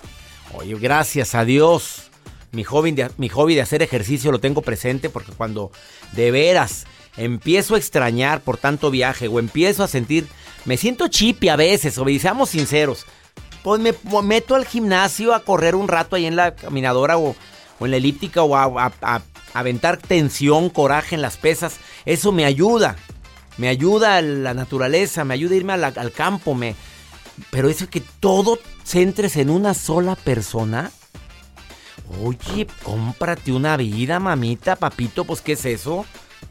Oye, 0.54 0.74
gracias 0.74 1.34
a 1.34 1.44
Dios. 1.44 2.10
Mi 2.52 2.64
hobby, 2.64 2.92
de, 2.92 3.60
hacer 3.60 3.82
ejercicio 3.82 4.32
lo 4.32 4.40
tengo 4.40 4.62
presente 4.62 5.08
porque 5.08 5.30
cuando 5.32 5.70
de 6.12 6.32
veras 6.32 6.84
empiezo 7.16 7.76
a 7.76 7.78
extrañar 7.78 8.40
por 8.40 8.56
tanto 8.56 8.90
viaje 8.90 9.28
o 9.28 9.38
empiezo 9.38 9.84
a 9.84 9.88
sentir, 9.88 10.26
me 10.64 10.76
siento 10.76 11.06
chipi 11.06 11.48
a 11.48 11.56
veces, 11.56 11.96
o 11.96 12.04
seamos 12.18 12.50
sinceros, 12.50 13.06
pues 13.62 13.80
me 13.80 13.94
meto 14.24 14.56
al 14.56 14.66
gimnasio 14.66 15.32
a 15.32 15.44
correr 15.44 15.76
un 15.76 15.86
rato 15.86 16.16
ahí 16.16 16.26
en 16.26 16.34
la 16.34 16.56
caminadora 16.56 17.18
o, 17.18 17.36
en 17.80 17.90
la 17.90 17.96
elíptica 17.96 18.42
o 18.42 18.56
a, 18.56 19.22
aventar 19.54 19.96
tensión, 19.96 20.70
coraje 20.70 21.14
en 21.14 21.22
las 21.22 21.36
pesas. 21.36 21.76
Eso 22.04 22.32
me 22.32 22.44
ayuda. 22.44 22.96
Me 23.56 23.68
ayuda 23.68 24.16
a 24.16 24.22
la 24.22 24.54
naturaleza, 24.54 25.24
me 25.24 25.34
ayuda 25.34 25.54
a 25.54 25.56
irme 25.56 25.72
al 25.72 26.12
campo. 26.12 26.54
Me... 26.54 26.74
Pero 27.50 27.68
eso 27.68 27.88
que 27.88 28.00
todo 28.20 28.58
centres 28.84 29.36
en 29.36 29.50
una 29.50 29.74
sola 29.74 30.16
persona. 30.16 30.90
Oye, 32.22 32.66
cómprate 32.82 33.52
una 33.52 33.76
vida, 33.76 34.18
mamita, 34.18 34.76
papito, 34.76 35.24
pues 35.24 35.40
¿qué 35.40 35.52
es 35.52 35.64
eso? 35.64 36.04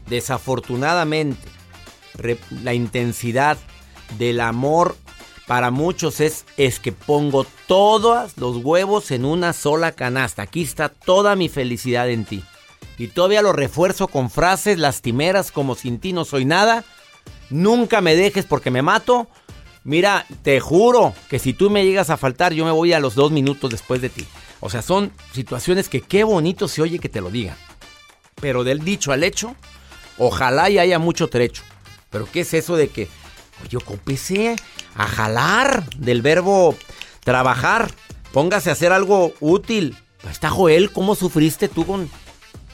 Desafortunadamente, 0.06 1.46
la 2.62 2.72
intensidad 2.72 3.58
del 4.18 4.40
amor 4.40 4.96
para 5.46 5.70
muchos 5.70 6.20
es, 6.20 6.44
es 6.56 6.80
que 6.80 6.92
pongo 6.92 7.44
todos 7.66 8.36
los 8.38 8.58
huevos 8.58 9.10
en 9.10 9.24
una 9.24 9.52
sola 9.52 9.92
canasta. 9.92 10.42
Aquí 10.42 10.62
está 10.62 10.88
toda 10.88 11.36
mi 11.36 11.48
felicidad 11.48 12.08
en 12.08 12.24
ti. 12.24 12.44
Y 13.00 13.08
todavía 13.08 13.40
lo 13.40 13.54
refuerzo 13.54 14.08
con 14.08 14.28
frases 14.28 14.78
lastimeras 14.78 15.52
como 15.52 15.74
sin 15.74 16.00
ti 16.00 16.12
no 16.12 16.26
soy 16.26 16.44
nada. 16.44 16.84
Nunca 17.48 18.02
me 18.02 18.14
dejes 18.14 18.44
porque 18.44 18.70
me 18.70 18.82
mato. 18.82 19.26
Mira, 19.84 20.26
te 20.42 20.60
juro 20.60 21.14
que 21.30 21.38
si 21.38 21.54
tú 21.54 21.70
me 21.70 21.82
llegas 21.82 22.10
a 22.10 22.18
faltar, 22.18 22.52
yo 22.52 22.66
me 22.66 22.70
voy 22.70 22.92
a 22.92 23.00
los 23.00 23.14
dos 23.14 23.32
minutos 23.32 23.70
después 23.70 24.02
de 24.02 24.10
ti. 24.10 24.26
O 24.60 24.68
sea, 24.68 24.82
son 24.82 25.12
situaciones 25.32 25.88
que 25.88 26.02
qué 26.02 26.24
bonito 26.24 26.68
se 26.68 26.82
oye 26.82 26.98
que 26.98 27.08
te 27.08 27.22
lo 27.22 27.30
digan. 27.30 27.56
Pero 28.34 28.64
del 28.64 28.84
dicho 28.84 29.12
al 29.12 29.24
hecho, 29.24 29.56
ojalá 30.18 30.68
y 30.68 30.78
haya 30.78 30.98
mucho 30.98 31.28
trecho. 31.28 31.62
Pero 32.10 32.28
¿qué 32.30 32.40
es 32.40 32.52
eso 32.52 32.76
de 32.76 32.88
que, 32.88 33.08
oye, 33.64 33.78
ocúpese 33.78 34.56
a 34.94 35.06
jalar 35.06 35.88
del 35.96 36.20
verbo 36.20 36.76
trabajar. 37.24 37.90
Póngase 38.34 38.68
a 38.68 38.74
hacer 38.74 38.92
algo 38.92 39.32
útil. 39.40 39.96
Está 40.30 40.50
Joel, 40.50 40.92
¿cómo 40.92 41.14
sufriste 41.14 41.66
tú 41.66 41.86
con... 41.86 42.10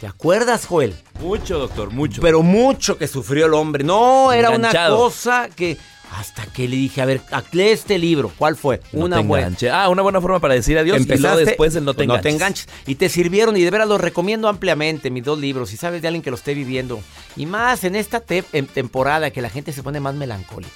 ¿Te 0.00 0.06
acuerdas, 0.06 0.66
Joel? 0.66 0.94
Mucho, 1.20 1.58
doctor, 1.58 1.90
mucho. 1.90 2.20
Pero 2.20 2.42
mucho 2.42 2.98
que 2.98 3.08
sufrió 3.08 3.46
el 3.46 3.54
hombre. 3.54 3.84
No, 3.84 4.32
era 4.32 4.50
una 4.50 4.88
cosa 4.88 5.48
que... 5.54 5.76
Hasta 6.12 6.46
que 6.46 6.68
le 6.68 6.76
dije, 6.76 7.02
a 7.02 7.04
ver, 7.04 7.20
lee 7.50 7.70
este 7.70 7.98
libro. 7.98 8.32
¿Cuál 8.38 8.54
fue? 8.56 8.80
una 8.92 9.20
buena. 9.20 9.56
Ah, 9.72 9.88
una 9.88 10.02
buena 10.02 10.20
forma 10.20 10.38
para 10.38 10.54
decir 10.54 10.78
adiós. 10.78 10.98
Empezaste, 10.98 11.42
y 11.42 11.44
después 11.46 11.74
el 11.74 11.84
no 11.84 11.94
te 11.94 12.04
enganches. 12.04 12.18
No 12.18 12.22
te 12.22 12.34
enganches. 12.34 12.68
Y 12.86 12.94
te 12.94 13.08
sirvieron 13.08 13.56
y 13.56 13.62
de 13.62 13.70
veras 13.70 13.88
los 13.88 14.00
recomiendo 14.00 14.48
ampliamente, 14.48 15.10
mis 15.10 15.24
dos 15.24 15.38
libros. 15.40 15.70
Si 15.70 15.76
sabes 15.76 16.02
de 16.02 16.08
alguien 16.08 16.22
que 16.22 16.30
lo 16.30 16.36
esté 16.36 16.54
viviendo. 16.54 17.00
Y 17.36 17.46
más 17.46 17.82
en 17.82 17.96
esta 17.96 18.20
temporada 18.20 19.30
que 19.32 19.42
la 19.42 19.50
gente 19.50 19.72
se 19.72 19.82
pone 19.82 19.98
más 19.98 20.14
melancólica 20.14 20.70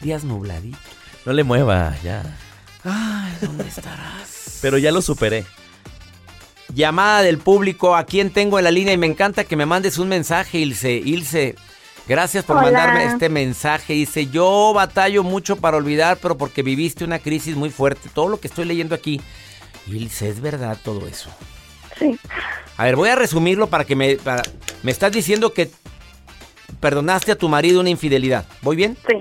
días 0.00 0.24
nubladitos. 0.24 0.80
No 1.24 1.32
le 1.32 1.44
mueva, 1.44 1.96
ya. 2.02 2.22
Ay, 2.84 3.32
¿dónde 3.40 3.66
estarás? 3.66 4.58
Pero 4.62 4.78
ya 4.78 4.92
lo 4.92 5.02
superé. 5.02 5.44
Llamada 6.74 7.22
del 7.22 7.38
público, 7.38 7.96
¿a 7.96 8.04
quién 8.04 8.30
tengo 8.30 8.58
en 8.58 8.64
la 8.64 8.70
línea? 8.70 8.92
Y 8.92 8.98
me 8.98 9.06
encanta 9.06 9.44
que 9.44 9.56
me 9.56 9.66
mandes 9.66 9.98
un 9.98 10.08
mensaje, 10.08 10.58
Ilse. 10.58 10.92
Ilse, 10.92 11.54
gracias 12.08 12.44
por 12.44 12.56
mandarme 12.56 13.04
este 13.04 13.28
mensaje. 13.28 13.92
Dice, 13.92 14.26
yo 14.26 14.72
batallo 14.74 15.22
mucho 15.22 15.56
para 15.56 15.76
olvidar, 15.76 16.18
pero 16.20 16.36
porque 16.36 16.62
viviste 16.62 17.04
una 17.04 17.18
crisis 17.18 17.56
muy 17.56 17.70
fuerte. 17.70 18.08
Todo 18.12 18.28
lo 18.28 18.40
que 18.40 18.48
estoy 18.48 18.64
leyendo 18.64 18.94
aquí. 18.94 19.20
Ilse, 19.86 20.28
¿es 20.28 20.40
verdad 20.40 20.76
todo 20.82 21.06
eso? 21.06 21.30
Sí. 21.98 22.18
A 22.76 22.84
ver, 22.84 22.96
voy 22.96 23.08
a 23.08 23.14
resumirlo 23.14 23.68
para 23.68 23.84
que 23.84 23.96
me... 23.96 24.18
me 24.82 24.90
estás 24.90 25.12
diciendo 25.12 25.52
que 25.52 25.70
perdonaste 26.80 27.32
a 27.32 27.38
tu 27.38 27.48
marido 27.48 27.80
una 27.80 27.90
infidelidad. 27.90 28.44
¿Voy 28.62 28.76
bien? 28.76 28.96
Sí. 29.08 29.20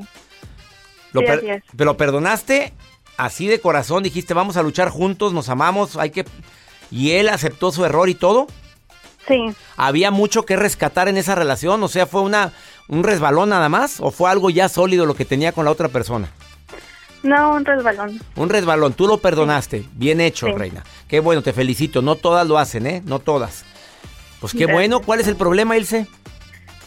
Lo, 1.77 1.97
perdonaste 1.97 2.73
así 3.17 3.47
de 3.47 3.59
corazón, 3.59 4.03
dijiste, 4.03 4.33
vamos 4.33 4.57
a 4.57 4.63
luchar 4.63 4.89
juntos, 4.89 5.33
nos 5.33 5.49
amamos, 5.49 5.95
hay 5.95 6.09
que... 6.09 6.25
¿Y 6.91 7.11
él 7.11 7.29
aceptó 7.29 7.71
su 7.71 7.85
error 7.85 8.09
y 8.09 8.15
todo? 8.15 8.47
Sí. 9.27 9.55
¿Había 9.75 10.11
mucho 10.11 10.43
que 10.43 10.55
rescatar 10.55 11.07
en 11.07 11.17
esa 11.17 11.35
relación? 11.35 11.81
O 11.83 11.87
sea, 11.87 12.05
¿fue 12.05 12.21
una, 12.21 12.53
un 12.87 13.03
resbalón 13.03 13.49
nada 13.49 13.69
más? 13.69 13.97
¿O 13.99 14.11
fue 14.11 14.29
algo 14.29 14.49
ya 14.49 14.69
sólido 14.69 15.05
lo 15.05 15.15
que 15.15 15.25
tenía 15.25 15.51
con 15.51 15.65
la 15.65 15.71
otra 15.71 15.89
persona? 15.89 16.29
No, 17.23 17.55
un 17.55 17.65
resbalón. 17.65 18.21
Un 18.35 18.49
resbalón, 18.49 18.93
tú 18.93 19.07
lo 19.07 19.17
perdonaste. 19.17 19.83
Bien 19.93 20.21
hecho, 20.21 20.47
reina. 20.55 20.83
Qué 21.07 21.19
bueno, 21.19 21.41
te 21.41 21.53
felicito. 21.53 22.03
No 22.03 22.15
todas 22.15 22.47
lo 22.47 22.59
hacen, 22.59 22.85
¿eh? 22.85 23.01
No 23.03 23.17
todas. 23.17 23.65
Pues 24.39 24.53
qué 24.53 24.67
bueno. 24.67 24.99
¿Cuál 25.01 25.21
es 25.21 25.27
el 25.27 25.35
problema, 25.35 25.75
Ilse? 25.75 26.05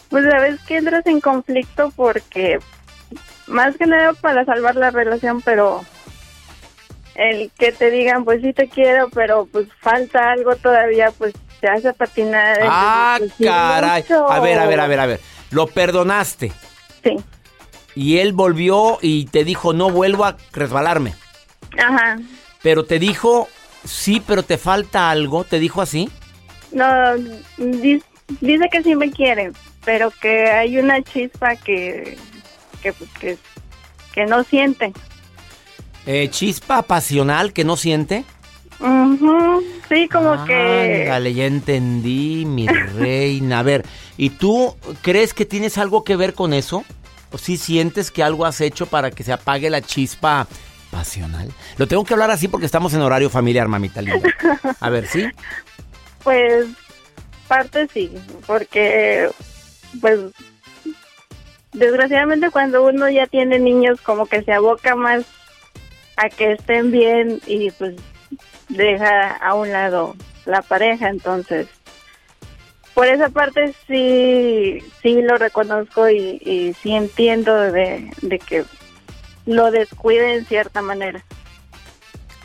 Pues 0.09 0.23
sabes 0.23 0.59
que 0.61 0.77
entras 0.77 1.05
en 1.07 1.19
conflicto 1.19 1.91
porque 1.93 2.57
más 3.47 3.75
que 3.75 3.85
nada 3.85 4.13
para 4.13 4.45
salvar 4.45 4.77
la 4.77 4.91
relación, 4.91 5.41
pero 5.41 5.81
el 7.19 7.51
que 7.57 7.71
te 7.71 7.91
digan, 7.91 8.23
pues 8.23 8.41
sí 8.41 8.53
te 8.53 8.67
quiero, 8.67 9.09
pero 9.09 9.47
pues 9.51 9.67
falta 9.79 10.31
algo 10.31 10.55
todavía, 10.55 11.11
pues 11.17 11.33
te 11.59 11.67
hace 11.67 11.93
patinar. 11.93 12.59
Ah, 12.63 13.17
pues, 13.19 13.33
caray. 13.39 14.05
A 14.29 14.39
ver, 14.39 14.59
a 14.59 14.65
ver, 14.65 14.79
a 14.79 14.87
ver, 14.87 14.99
a 14.99 15.05
ver. 15.05 15.19
Lo 15.51 15.67
perdonaste. 15.67 16.51
Sí. 17.03 17.15
Y 17.95 18.19
él 18.19 18.33
volvió 18.33 18.97
y 19.01 19.25
te 19.25 19.43
dijo, 19.43 19.73
no 19.73 19.89
vuelvo 19.89 20.25
a 20.25 20.37
resbalarme. 20.53 21.13
Ajá. 21.77 22.17
Pero 22.61 22.85
te 22.85 22.99
dijo, 22.99 23.47
sí, 23.83 24.21
pero 24.25 24.43
te 24.43 24.57
falta 24.57 25.09
algo. 25.09 25.43
¿Te 25.43 25.59
dijo 25.59 25.81
así? 25.81 26.09
No, 26.71 26.87
dice 27.57 28.69
que 28.71 28.83
sí 28.83 28.95
me 28.95 29.11
quiere, 29.11 29.51
pero 29.83 30.11
que 30.11 30.51
hay 30.51 30.77
una 30.77 31.01
chispa 31.01 31.55
que 31.55 32.17
que, 32.81 32.93
que, 33.19 33.37
que 34.13 34.25
no 34.25 34.43
siente. 34.43 34.93
Eh, 36.11 36.27
¿Chispa 36.31 36.81
pasional 36.81 37.53
que 37.53 37.63
no 37.63 37.77
siente? 37.77 38.25
Sí, 39.87 40.09
como 40.11 40.43
que... 40.43 41.05
Dale, 41.07 41.35
ya 41.35 41.45
entendí, 41.45 42.45
mi 42.47 42.65
reina. 42.65 43.59
A 43.59 43.63
ver, 43.63 43.85
¿y 44.17 44.31
tú 44.31 44.75
crees 45.03 45.35
que 45.35 45.45
tienes 45.45 45.77
algo 45.77 46.03
que 46.03 46.15
ver 46.15 46.33
con 46.33 46.55
eso? 46.55 46.83
¿O 47.31 47.37
si 47.37 47.57
sientes 47.57 48.09
que 48.09 48.23
algo 48.23 48.47
has 48.47 48.59
hecho 48.59 48.87
para 48.87 49.11
que 49.11 49.23
se 49.23 49.33
apague 49.33 49.69
la 49.69 49.83
chispa 49.83 50.47
pasional? 50.89 51.51
Lo 51.77 51.85
tengo 51.85 52.03
que 52.03 52.15
hablar 52.15 52.31
así 52.31 52.47
porque 52.47 52.65
estamos 52.65 52.91
en 52.95 53.01
horario 53.01 53.29
familiar, 53.29 53.67
mamita 53.67 54.01
linda. 54.01 54.29
A 54.79 54.89
ver, 54.89 55.05
¿sí? 55.05 55.27
Pues, 56.23 56.65
parte 57.47 57.87
sí, 57.93 58.11
porque, 58.45 59.29
pues, 60.01 60.19
desgraciadamente 61.71 62.49
cuando 62.49 62.83
uno 62.83 63.09
ya 63.09 63.25
tiene 63.27 63.57
niños 63.57 64.01
como 64.01 64.25
que 64.25 64.43
se 64.43 64.51
aboca 64.51 64.95
más 64.95 65.23
a 66.19 66.29
que 66.29 66.51
estén 66.51 66.91
bien 66.91 67.39
y 67.47 67.71
pues 67.71 67.95
deja 68.67 69.31
a 69.37 69.55
un 69.55 69.71
lado 69.71 70.15
la 70.45 70.61
pareja, 70.61 71.07
entonces 71.07 71.67
por 72.93 73.07
esa 73.07 73.29
parte 73.29 73.73
sí 73.87 74.79
sí 75.01 75.21
lo 75.21 75.37
reconozco 75.37 76.09
y, 76.09 76.41
y 76.43 76.73
sí 76.73 76.91
entiendo 76.93 77.55
de, 77.55 78.11
de 78.21 78.39
que 78.39 78.65
lo 79.45 79.71
descuide 79.71 80.35
en 80.35 80.45
cierta 80.45 80.81
manera. 80.81 81.23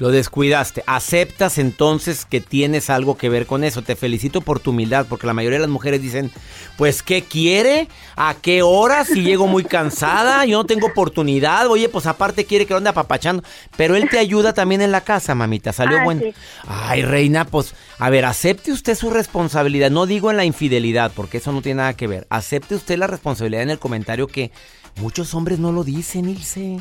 Lo 0.01 0.11
descuidaste. 0.11 0.83
Aceptas 0.87 1.57
entonces 1.59 2.25
que 2.25 2.41
tienes 2.41 2.91
algo 2.91 3.17
que 3.17 3.29
ver 3.29 3.47
con 3.47 3.63
eso. 3.63 3.83
Te 3.83 3.95
felicito 3.95 4.41
por 4.41 4.59
tu 4.59 4.71
humildad, 4.71 5.07
porque 5.09 5.27
la 5.27 5.35
mayoría 5.35 5.59
de 5.59 5.63
las 5.67 5.71
mujeres 5.71 6.03
dicen, 6.03 6.33
pues, 6.77 7.03
¿qué 7.03 7.23
quiere? 7.23 7.89
¿A 8.17 8.35
qué 8.35 8.63
hora? 8.63 9.05
Si 9.05 9.23
llego 9.23 9.47
muy 9.47 9.63
cansada, 9.63 10.45
yo 10.47 10.59
no 10.59 10.65
tengo 10.65 10.89
oportunidad. 10.89 11.69
Oye, 11.69 11.89
pues 11.89 12.07
aparte 12.07 12.45
quiere 12.45 12.67
que 12.67 12.73
lo 12.73 12.79
ande 12.79 12.91
apapachando. 12.91 13.45
Pero 13.77 13.95
él 13.95 14.09
te 14.11 14.19
ayuda 14.19 14.53
también 14.53 14.83
en 14.83 14.91
la 14.91 15.03
casa, 15.03 15.35
mamita. 15.37 15.73
Salió 15.73 15.99
Ah, 15.99 16.05
bueno. 16.05 16.23
sí. 16.25 16.35
Ay, 16.67 17.03
reina, 17.03 17.45
pues, 17.45 17.75
a 18.01 18.11
ver, 18.11 18.25
acepte 18.25 18.73
usted 18.73 18.97
su 18.97 19.11
responsabilidad. 19.11 19.93
No 19.93 20.07
digo 20.07 20.31
en 20.33 20.37
la 20.37 20.45
infidelidad, 20.45 21.13
porque 21.15 21.39
eso 21.39 21.53
no 21.53 21.63
tiene 21.63 21.79
nada 21.79 21.95
que 21.95 22.09
ver. 22.09 22.27
Acepte 22.31 22.75
usted 22.75 22.99
la 22.99 23.07
responsabilidad 23.07 23.63
en 23.63 23.71
el 23.71 23.79
comentario 23.79 24.27
que 24.27 24.51
muchos 24.97 25.35
hombres 25.35 25.61
no 25.61 25.71
lo 25.71 25.85
dicen, 25.85 26.29
Ilse. 26.29 26.79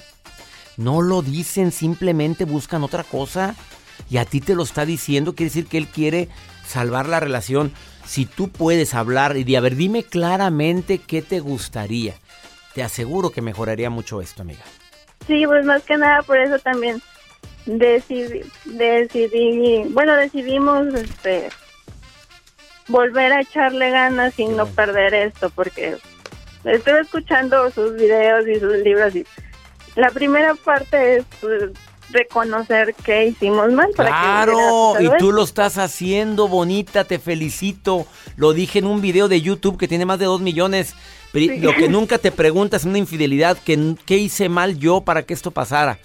No 0.78 1.02
lo 1.02 1.22
dicen, 1.22 1.72
simplemente 1.72 2.46
buscan 2.46 2.84
otra 2.84 3.04
cosa. 3.04 3.56
Y 4.10 4.18
a 4.18 4.26
ti 4.26 4.42
te 4.42 4.56
lo 4.56 4.64
está 4.64 4.86
diciendo, 4.86 5.36
quiere 5.36 5.50
decir 5.50 5.68
que 5.68 5.78
él 5.78 5.88
quiere 5.88 6.30
salvar 6.66 7.08
la 7.08 7.20
relación. 7.20 7.72
Si 8.06 8.26
tú 8.26 8.50
puedes 8.50 8.94
hablar 8.96 9.38
y 9.38 9.44
de, 9.44 9.58
a 9.58 9.62
ver, 9.62 9.76
dime 9.76 10.04
claramente 10.04 10.98
qué 10.98 11.22
te 11.22 11.40
gustaría. 11.40 12.16
Te 12.74 12.84
aseguro 12.84 13.30
que 13.30 13.42
mejoraría 13.42 13.90
mucho 13.90 14.20
esto, 14.20 14.42
amiga. 14.42 14.64
Sí, 15.28 15.46
pues 15.46 15.66
más 15.66 15.84
que 15.84 15.98
nada 15.98 16.22
por 16.24 16.38
eso 16.38 16.60
también 16.60 17.02
decidí, 17.66 18.42
decidí 18.66 19.84
bueno, 19.94 20.16
decidimos 20.16 20.88
este 20.94 21.50
volver 22.88 23.32
a 23.32 23.42
echarle 23.42 23.90
ganas 23.92 24.34
y 24.38 24.46
Qué 24.48 24.50
no 24.50 24.66
bueno. 24.66 24.76
perder 24.76 25.14
esto, 25.14 25.50
porque 25.52 25.96
estuve 26.66 27.00
escuchando 27.02 27.72
sus 27.72 27.96
videos 27.96 28.46
y 28.48 28.60
sus 28.60 28.74
libros 28.80 29.16
y 29.16 29.26
la 29.96 30.10
primera 30.12 30.56
parte 30.56 31.18
es 31.18 31.26
pues, 31.42 31.72
reconocer 32.10 32.94
que 33.04 33.28
hicimos 33.28 33.72
mal 33.72 33.90
para 33.96 34.10
Claro, 34.10 34.96
y 35.00 35.10
tú 35.18 35.32
lo 35.32 35.44
estás 35.44 35.78
haciendo, 35.78 36.48
bonita, 36.48 37.04
te 37.06 37.20
felicito. 37.20 38.06
Lo 38.36 38.54
dije 38.54 38.80
en 38.80 38.86
un 38.86 39.02
video 39.02 39.28
de 39.28 39.42
YouTube 39.42 39.78
que 39.78 39.88
tiene 39.88 40.06
más 40.06 40.20
de 40.20 40.26
dos 40.26 40.42
millones. 40.42 40.94
Pri- 41.32 41.50
Sí. 41.50 41.60
Lo 41.60 41.74
que 41.76 41.90
nunca 41.90 42.18
te 42.20 42.32
preguntas 42.32 42.84
en 42.84 42.90
una 42.90 43.00
infidelidad, 43.00 43.58
que, 43.58 43.96
¿qué 44.06 44.18
hice 44.18 44.50
mal 44.50 44.78
yo 44.78 45.02
para 45.02 45.24
que 45.24 45.34
esto 45.34 45.52
pasara? 45.52 45.98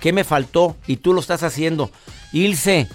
¿Qué 0.00 0.12
me 0.12 0.24
faltó? 0.24 0.76
Y 0.86 0.98
tú 0.98 1.12
lo 1.12 1.20
estás 1.20 1.42
haciendo. 1.42 1.90
Ilse, 2.32 2.86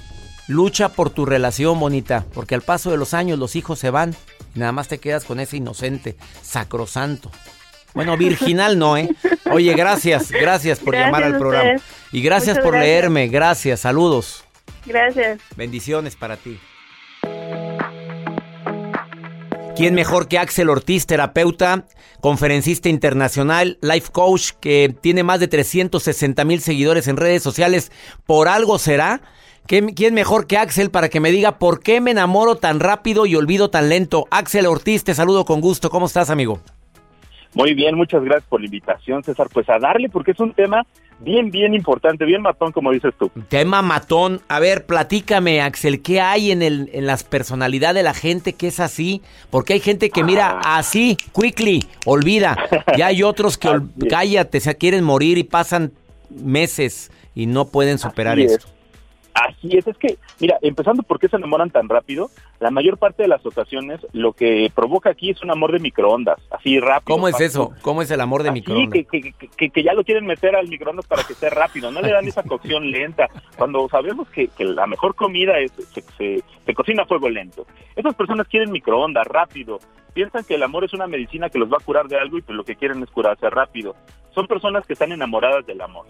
lucha 0.48 0.90
por 0.90 1.10
tu 1.10 1.26
relación, 1.26 1.80
bonita, 1.80 2.26
porque 2.34 2.56
al 2.56 2.62
paso 2.62 2.92
de 2.92 2.98
los 2.98 3.14
años 3.14 3.40
los 3.40 3.56
hijos 3.56 3.80
se 3.80 3.90
van 3.90 4.16
y 4.56 4.60
nada 4.60 4.72
más 4.72 4.88
te 4.88 5.00
quedas 5.00 5.26
con 5.26 5.40
ese 5.40 5.58
inocente, 5.58 6.16
sacrosanto. 6.42 7.32
Bueno, 7.94 8.16
virginal 8.18 8.78
no, 8.80 8.96
¿eh? 8.98 9.10
Oye, 9.52 9.74
gracias, 9.74 10.32
gracias 10.32 10.80
por 10.80 10.94
Gracias 10.94 11.08
llamar 11.08 11.24
al 11.24 11.38
programa. 11.38 11.80
Y 12.12 12.22
gracias 12.22 12.56
Muchas 12.56 12.64
por 12.64 12.74
gracias. 12.74 12.90
leerme, 12.90 13.28
gracias, 13.28 13.80
saludos. 13.82 14.44
Gracias. 14.86 15.40
Bendiciones 15.56 16.16
para 16.16 16.38
ti. 16.38 16.58
¿Quién 19.76 19.96
mejor 19.96 20.28
que 20.28 20.38
Axel 20.38 20.70
Ortiz, 20.70 21.06
terapeuta, 21.08 21.86
conferencista 22.20 22.90
internacional, 22.90 23.78
life 23.82 24.10
coach, 24.12 24.52
que 24.60 24.94
tiene 25.02 25.24
más 25.24 25.40
de 25.40 25.48
360 25.48 26.46
mil 26.46 26.62
seguidores 26.62 27.08
en 27.08 27.18
redes 27.18 27.42
sociales? 27.42 27.92
¿Por 28.26 28.48
algo 28.48 28.78
será? 28.80 29.22
¿Qué- 29.68 29.94
¿Quién 29.96 30.14
mejor 30.14 30.46
que 30.46 30.58
Axel 30.58 30.92
para 30.92 31.10
que 31.10 31.20
me 31.20 31.32
diga 31.32 31.58
por 31.58 31.80
qué 31.82 32.00
me 32.02 32.12
enamoro 32.12 32.56
tan 32.56 32.80
rápido 32.80 33.26
y 33.26 33.36
olvido 33.36 33.70
tan 33.70 33.90
lento? 33.90 34.28
Axel 34.30 34.66
Ortiz, 34.68 35.04
te 35.04 35.16
saludo 35.16 35.46
con 35.46 35.62
gusto. 35.62 35.90
¿Cómo 35.90 36.06
estás, 36.06 36.30
amigo? 36.30 36.60
Muy 37.54 37.74
bien, 37.74 37.96
muchas 37.96 38.24
gracias 38.24 38.48
por 38.48 38.62
la 38.62 38.66
invitación, 38.66 39.24
César. 39.24 39.48
Pues 39.52 39.70
a 39.70 39.78
darle, 39.78 40.10
porque 40.10 40.32
es 40.32 40.40
un 40.40 40.54
tema 40.54 40.86
bien, 41.20 41.52
bien 41.52 41.74
importante, 41.74 42.26
bien 42.26 42.42
matón, 42.42 42.72
como 42.72 42.92
dices 42.92 43.14
tú. 43.18 43.30
Tema 43.50 43.82
matón. 43.82 44.42
A 44.48 44.60
ver, 44.60 44.86
platícame, 44.86 45.62
Axel, 45.62 46.02
¿qué 46.02 46.22
hay 46.22 46.52
en, 46.52 46.62
el, 46.62 46.90
en 46.94 47.06
las 47.06 47.24
personalidades 47.24 47.96
de 47.96 48.04
la 48.04 48.14
gente 48.14 48.54
que 48.54 48.68
es 48.68 48.80
así? 48.80 49.22
Porque 49.50 49.74
hay 49.74 49.80
gente 49.80 50.10
que 50.10 50.24
mira 50.24 50.60
así, 50.64 51.18
quickly, 51.34 51.86
olvida. 52.06 52.58
Y 52.98 53.02
hay 53.02 53.24
otros 53.24 53.58
que, 53.58 53.70
cállate, 54.10 54.60
se 54.60 54.76
quieren 54.76 55.04
morir 55.04 55.38
y 55.38 55.44
pasan 55.44 55.92
meses 56.30 57.12
y 57.36 57.46
no 57.46 57.66
pueden 57.66 57.98
superar 57.98 58.40
es. 58.40 58.54
esto. 58.54 58.68
Así 59.34 59.78
es, 59.78 59.88
es 59.88 59.98
que, 59.98 60.18
mira, 60.40 60.58
empezando 60.62 61.04
por 61.04 61.18
qué 61.20 61.28
se 61.30 61.38
enamoran 61.38 61.70
tan 61.70 61.88
rápido, 61.88 62.30
la 62.60 62.70
mayor 62.70 62.98
parte 62.98 63.24
de 63.24 63.30
las 63.30 63.46
ocasiones 63.46 64.00
lo 64.12 64.34
que 64.34 64.70
provoca 64.76 65.10
aquí 65.12 65.30
es 65.30 65.42
un 65.42 65.52
amor 65.52 65.72
de 65.72 65.80
microondas, 65.80 66.38
así 66.52 66.80
rápido. 66.80 67.16
¿Cómo 67.16 67.28
es 67.28 67.34
fácil. 67.34 67.48
eso? 67.48 67.72
¿Cómo 67.82 68.02
es 68.02 68.12
el 68.12 68.20
amor 68.22 68.44
de 68.44 68.50
Así 68.50 68.60
microondas? 68.60 68.92
que, 68.94 69.06
que, 69.06 69.34
que- 69.58 69.70
que- 69.70 69.84
ya 69.84 69.94
lo 69.94 70.04
quieren 70.04 70.26
meter 70.26 70.56
al 70.56 70.68
microondas 70.68 71.08
para 71.08 71.24
que 71.24 71.34
esté 71.34 71.50
rápido, 71.50 71.92
no 71.92 72.02
le 72.02 72.12
dan 72.12 72.28
esa 72.28 72.44
cocción 72.44 72.92
lenta, 72.92 73.30
cuando 73.58 73.88
sabemos 73.90 74.28
que, 74.30 74.50
que 74.50 74.66
la 74.66 74.86
mejor 74.86 75.16
comida 75.16 75.58
es 75.60 75.72
se, 75.72 76.02
se- 76.02 76.44
se 76.66 76.74
cocina 76.74 77.04
a 77.04 77.06
fuego 77.08 77.30
lento. 77.30 77.66
Esas 77.96 78.14
personas 78.16 78.48
quieren 78.48 78.72
microondas, 78.72 79.26
rápido, 79.28 79.80
piensan 80.14 80.44
que 80.44 80.56
el 80.56 80.64
amor 80.64 80.84
es 80.84 80.94
una 80.94 81.08
medicina 81.08 81.50
que 81.50 81.58
los 81.58 81.72
va 81.72 81.78
a 81.80 81.86
curar 81.86 82.08
de 82.08 82.18
algo 82.18 82.38
y 82.38 82.42
pues 82.42 82.56
lo 82.56 82.66
que 82.66 82.76
quieren 82.76 83.02
es 83.02 83.10
curarse 83.10 83.50
rápido. 83.50 83.96
Son 84.36 84.46
personas 84.48 84.86
que 84.86 84.94
están 84.94 85.12
enamoradas 85.14 85.66
del 85.66 85.80
amor. 85.82 86.06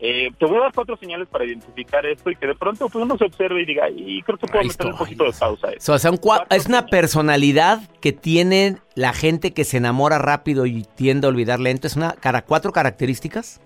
Eh, 0.00 0.30
te 0.38 0.44
voy 0.46 0.56
a 0.58 0.60
dar 0.62 0.72
cuatro 0.74 0.96
señales 0.96 1.28
para 1.28 1.44
identificar 1.44 2.04
esto 2.04 2.30
y 2.30 2.36
que 2.36 2.48
de 2.48 2.54
pronto 2.54 2.88
pues, 2.88 3.02
uno 3.04 3.16
se 3.16 3.24
observe 3.24 3.62
y 3.62 3.64
diga, 3.64 3.88
y 3.88 4.20
creo 4.22 4.36
que 4.36 4.46
puedo 4.46 4.60
Ahí 4.60 4.68
meter 4.68 4.86
un 4.86 4.96
poquito 4.96 5.24
de 5.24 5.32
pausa 5.32 5.68
a 5.68 5.70
esto. 5.72 5.92
O 5.92 5.98
sea, 5.98 6.10
un 6.10 6.16
es 6.16 6.22
una 6.22 6.48
señales. 6.50 6.90
personalidad 6.90 7.80
que 8.00 8.12
tiene 8.12 8.78
la 8.94 9.12
gente 9.12 9.52
que 9.54 9.64
se 9.64 9.76
enamora 9.78 10.18
rápido 10.18 10.66
y 10.66 10.82
tiende 10.96 11.26
a 11.26 11.30
olvidar 11.30 11.60
lento. 11.60 11.86
¿Es 11.86 11.96
una 11.96 12.12
cara, 12.12 12.42
cuatro 12.44 12.72
características? 12.72 13.60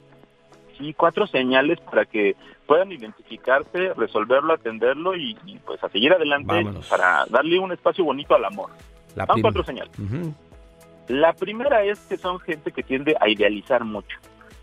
sí, 0.78 0.94
cuatro 0.94 1.26
señales 1.26 1.80
para 1.80 2.04
que 2.04 2.36
puedan 2.66 2.92
identificarse, 2.92 3.92
resolverlo, 3.94 4.54
atenderlo 4.54 5.16
y, 5.16 5.36
y, 5.44 5.58
pues 5.58 5.82
a 5.82 5.88
seguir 5.88 6.12
adelante 6.12 6.54
Vámonos. 6.54 6.86
para 6.86 7.24
darle 7.30 7.58
un 7.58 7.72
espacio 7.72 8.04
bonito 8.04 8.34
al 8.34 8.44
amor. 8.44 8.70
La 9.16 9.26
Son 9.26 9.40
cuatro 9.40 9.64
señales. 9.64 9.90
La 11.08 11.32
primera 11.32 11.82
es 11.84 11.98
que 12.00 12.16
son 12.16 12.38
gente 12.40 12.70
que 12.70 12.82
tiende 12.82 13.16
a 13.20 13.28
idealizar 13.28 13.82
mucho. 13.82 14.18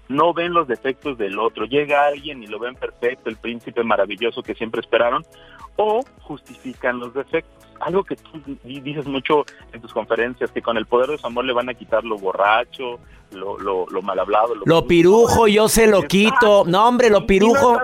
No 0.07 0.33
ven 0.33 0.53
los 0.53 0.67
defectos 0.67 1.17
del 1.17 1.39
otro. 1.39 1.65
Llega 1.65 2.05
alguien 2.05 2.43
y 2.43 2.47
lo 2.47 2.59
ven 2.59 2.75
perfecto, 2.75 3.29
el 3.29 3.37
príncipe 3.37 3.83
maravilloso 3.83 4.43
que 4.43 4.53
siempre 4.55 4.81
esperaron, 4.81 5.25
o 5.77 6.01
justifican 6.21 6.99
los 6.99 7.13
defectos. 7.13 7.51
Algo 7.79 8.03
que 8.03 8.15
tú 8.15 8.39
di- 8.63 8.79
dices 8.79 9.05
mucho 9.05 9.43
en 9.73 9.81
tus 9.81 9.91
conferencias, 9.91 10.51
que 10.51 10.61
con 10.61 10.77
el 10.77 10.85
poder 10.85 11.09
de 11.09 11.17
su 11.17 11.27
amor 11.27 11.43
le 11.45 11.53
van 11.53 11.67
a 11.69 11.73
quitar 11.73 12.03
lo 12.05 12.17
borracho, 12.17 12.99
lo, 13.31 13.57
lo, 13.59 13.85
lo 13.89 14.01
mal 14.01 14.17
hablado. 14.19 14.53
Lo 14.63 14.87
pirujo, 14.87 15.47
yo 15.47 15.67
se 15.67 15.87
lo 15.87 16.03
quito. 16.03 16.63
No, 16.65 16.87
hombre, 16.87 17.09
lo 17.09 17.25
pirujo. 17.27 17.79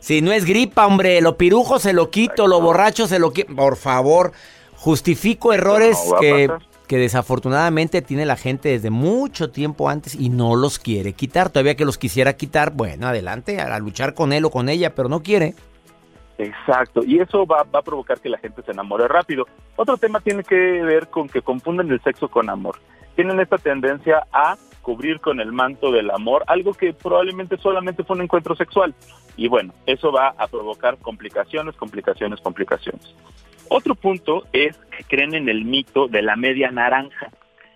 Si 0.00 0.20
no 0.20 0.32
es 0.32 0.44
gripa, 0.44 0.86
hombre, 0.86 1.20
lo 1.22 1.36
pirujo 1.38 1.78
se 1.78 1.92
lo 1.94 2.10
quito, 2.10 2.46
lo 2.46 2.60
borracho 2.60 3.06
se 3.06 3.18
lo 3.18 3.32
quito. 3.32 3.54
Por 3.54 3.76
favor, 3.76 4.32
justifico 4.74 5.52
errores 5.52 5.98
No 6.10 6.18
que, 6.18 6.48
pasar. 6.48 6.66
Que 6.86 6.98
desafortunadamente 6.98 8.02
tiene 8.02 8.26
la 8.26 8.36
gente 8.36 8.68
desde 8.70 8.90
mucho 8.90 9.50
tiempo 9.50 9.88
antes 9.88 10.14
y 10.14 10.28
no 10.28 10.56
los 10.56 10.78
quiere 10.78 11.12
quitar. 11.12 11.50
Todavía 11.50 11.74
que 11.74 11.84
los 11.84 11.98
quisiera 11.98 12.36
quitar, 12.36 12.72
bueno, 12.72 13.08
adelante, 13.08 13.60
a, 13.60 13.78
luchar 13.78 14.14
con 14.14 14.32
él 14.32 14.44
o 14.44 14.50
con 14.50 14.68
ella, 14.68 14.94
pero 14.94 15.08
no 15.08 15.22
quiere. 15.22 15.54
Exacto, 16.38 17.00
y 17.04 17.18
eso 17.18 17.46
va, 17.46 17.62
va 17.64 17.78
a 17.78 17.82
provocar 17.82 18.20
que 18.20 18.28
la 18.28 18.38
gente 18.38 18.62
se 18.62 18.72
enamore 18.72 19.08
rápido. 19.08 19.46
Otro 19.76 19.96
tema 19.96 20.20
tiene 20.20 20.42
que 20.44 20.54
ver 20.54 21.08
con 21.08 21.28
que 21.28 21.40
confunden 21.40 21.90
el 21.90 22.00
sexo 22.02 22.28
con 22.28 22.50
amor. 22.50 22.76
Tienen 23.16 23.40
esta 23.40 23.58
tendencia 23.58 24.26
a 24.32 24.56
cubrir 24.82 25.20
con 25.20 25.40
el 25.40 25.50
manto 25.50 25.90
del 25.90 26.10
amor 26.12 26.44
algo 26.46 26.72
que 26.72 26.92
probablemente 26.92 27.56
solamente 27.56 28.04
fue 28.04 28.14
un 28.14 28.22
encuentro 28.22 28.54
sexual. 28.54 28.94
Y 29.36 29.48
bueno, 29.48 29.74
eso 29.84 30.12
va 30.12 30.34
a 30.38 30.46
provocar 30.46 30.98
complicaciones, 30.98 31.74
complicaciones, 31.74 32.40
complicaciones. 32.40 33.14
Otro 33.68 33.96
punto 33.96 34.44
es 34.52 34.76
que 34.96 35.02
creen 35.04 35.34
en 35.34 35.48
el 35.48 35.64
mito 35.64 36.06
de 36.06 36.22
la 36.22 36.36
media 36.36 36.70
naranja. 36.70 37.30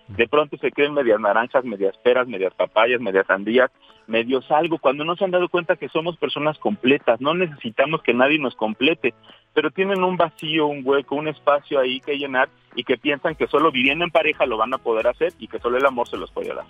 De 0.07 0.27
pronto 0.27 0.57
se 0.57 0.71
creen 0.71 0.93
medias 0.93 1.19
naranjas, 1.19 1.65
medias 1.65 1.97
peras, 1.97 2.27
medias 2.27 2.53
papayas, 2.53 3.01
medias 3.01 3.27
sandías, 3.27 3.71
medios 4.07 4.49
algo, 4.51 4.77
cuando 4.77 5.05
no 5.05 5.15
se 5.15 5.23
han 5.23 5.31
dado 5.31 5.49
cuenta 5.49 5.75
que 5.75 5.89
somos 5.89 6.17
personas 6.17 6.57
completas, 6.59 7.21
no 7.21 7.33
necesitamos 7.33 8.01
que 8.01 8.13
nadie 8.13 8.39
nos 8.39 8.55
complete, 8.55 9.13
pero 9.53 9.71
tienen 9.71 10.03
un 10.03 10.17
vacío, 10.17 10.67
un 10.67 10.81
hueco, 10.83 11.15
un 11.15 11.27
espacio 11.27 11.79
ahí 11.79 11.99
que 11.99 12.17
llenar 12.17 12.49
y 12.75 12.83
que 12.83 12.97
piensan 12.97 13.35
que 13.35 13.47
solo 13.47 13.71
viviendo 13.71 14.05
en 14.05 14.11
pareja 14.11 14.45
lo 14.45 14.57
van 14.57 14.73
a 14.73 14.77
poder 14.77 15.07
hacer 15.07 15.33
y 15.39 15.47
que 15.47 15.59
solo 15.59 15.77
el 15.77 15.85
amor 15.85 16.07
se 16.07 16.17
los 16.17 16.31
puede 16.31 16.53
dar. 16.53 16.65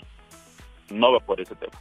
No 0.90 1.12
va 1.12 1.20
por 1.20 1.40
ese 1.40 1.56
tema. 1.56 1.74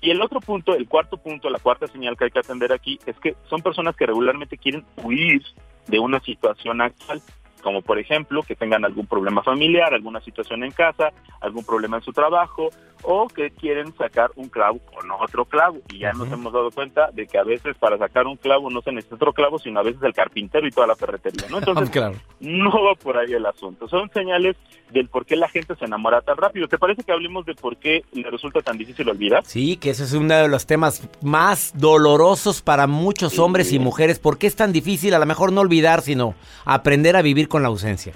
Y 0.00 0.10
el 0.10 0.20
otro 0.20 0.40
punto, 0.40 0.74
el 0.74 0.88
cuarto 0.88 1.16
punto, 1.16 1.48
la 1.50 1.58
cuarta 1.58 1.86
señal 1.86 2.16
que 2.16 2.24
hay 2.24 2.30
que 2.30 2.38
atender 2.38 2.72
aquí 2.72 2.98
es 3.06 3.18
que 3.18 3.34
son 3.48 3.62
personas 3.62 3.96
que 3.96 4.06
regularmente 4.06 4.58
quieren 4.58 4.84
huir 5.02 5.42
de 5.86 5.98
una 5.98 6.20
situación 6.20 6.80
actual. 6.80 7.20
como 7.62 7.82
por 7.82 7.98
ejemplo 7.98 8.42
que 8.42 8.54
tengan 8.54 8.84
algún 8.84 9.08
problema 9.08 9.42
familiar, 9.42 9.92
alguna 9.92 10.20
situación 10.20 10.62
en 10.62 10.70
casa, 10.70 11.10
algún 11.40 11.64
problema 11.64 11.96
en 11.96 12.02
su 12.04 12.12
trabajo 12.12 12.68
o 13.02 13.28
que 13.28 13.50
quieren 13.50 13.94
sacar 13.96 14.30
un 14.36 14.48
clavo 14.48 14.78
con 14.92 15.10
otro 15.10 15.44
clavo. 15.44 15.78
Y 15.90 15.98
ya 15.98 16.12
nos 16.12 16.30
hemos 16.30 16.52
dado 16.52 16.70
cuenta 16.70 17.10
de 17.12 17.26
que 17.26 17.38
a 17.38 17.44
veces 17.44 17.76
para 17.78 17.98
sacar 17.98 18.26
un 18.26 18.36
clavo 18.36 18.70
no 18.70 18.82
se 18.82 18.92
necesita 18.92 19.16
otro 19.16 19.32
clavo, 19.32 19.58
sino 19.58 19.80
a 19.80 19.82
veces 19.82 20.02
el 20.02 20.12
carpintero 20.12 20.66
y 20.66 20.70
toda 20.70 20.86
la 20.86 20.96
ferretería, 20.96 21.48
¿no? 21.48 21.58
Entonces, 21.58 21.90
no 22.40 22.70
va 22.70 22.94
por 22.94 23.16
ahí 23.16 23.32
el 23.32 23.46
asunto. 23.46 23.88
Son 23.88 24.10
señales 24.10 24.56
del 24.90 25.08
por 25.08 25.26
qué 25.26 25.36
la 25.36 25.48
gente 25.48 25.74
se 25.76 25.84
enamora 25.84 26.20
tan 26.20 26.36
rápido. 26.36 26.68
¿Te 26.68 26.78
parece 26.78 27.02
que 27.02 27.12
hablemos 27.12 27.46
de 27.46 27.54
por 27.54 27.76
qué 27.76 28.04
le 28.12 28.30
resulta 28.30 28.60
tan 28.60 28.78
difícil 28.78 29.08
olvidar? 29.08 29.44
Sí, 29.44 29.76
que 29.76 29.90
ese 29.90 30.04
es 30.04 30.12
uno 30.12 30.34
de 30.34 30.48
los 30.48 30.66
temas 30.66 31.08
más 31.22 31.72
dolorosos 31.76 32.62
para 32.62 32.86
muchos 32.86 33.38
hombres 33.38 33.72
y 33.72 33.78
mujeres. 33.78 34.18
¿Por 34.18 34.38
qué 34.38 34.46
es 34.46 34.56
tan 34.56 34.72
difícil 34.72 35.14
a 35.14 35.18
lo 35.18 35.26
mejor 35.26 35.52
no 35.52 35.60
olvidar, 35.60 36.02
sino 36.02 36.34
aprender 36.64 37.16
a 37.16 37.22
vivir 37.22 37.48
con 37.48 37.62
la 37.62 37.68
ausencia? 37.68 38.12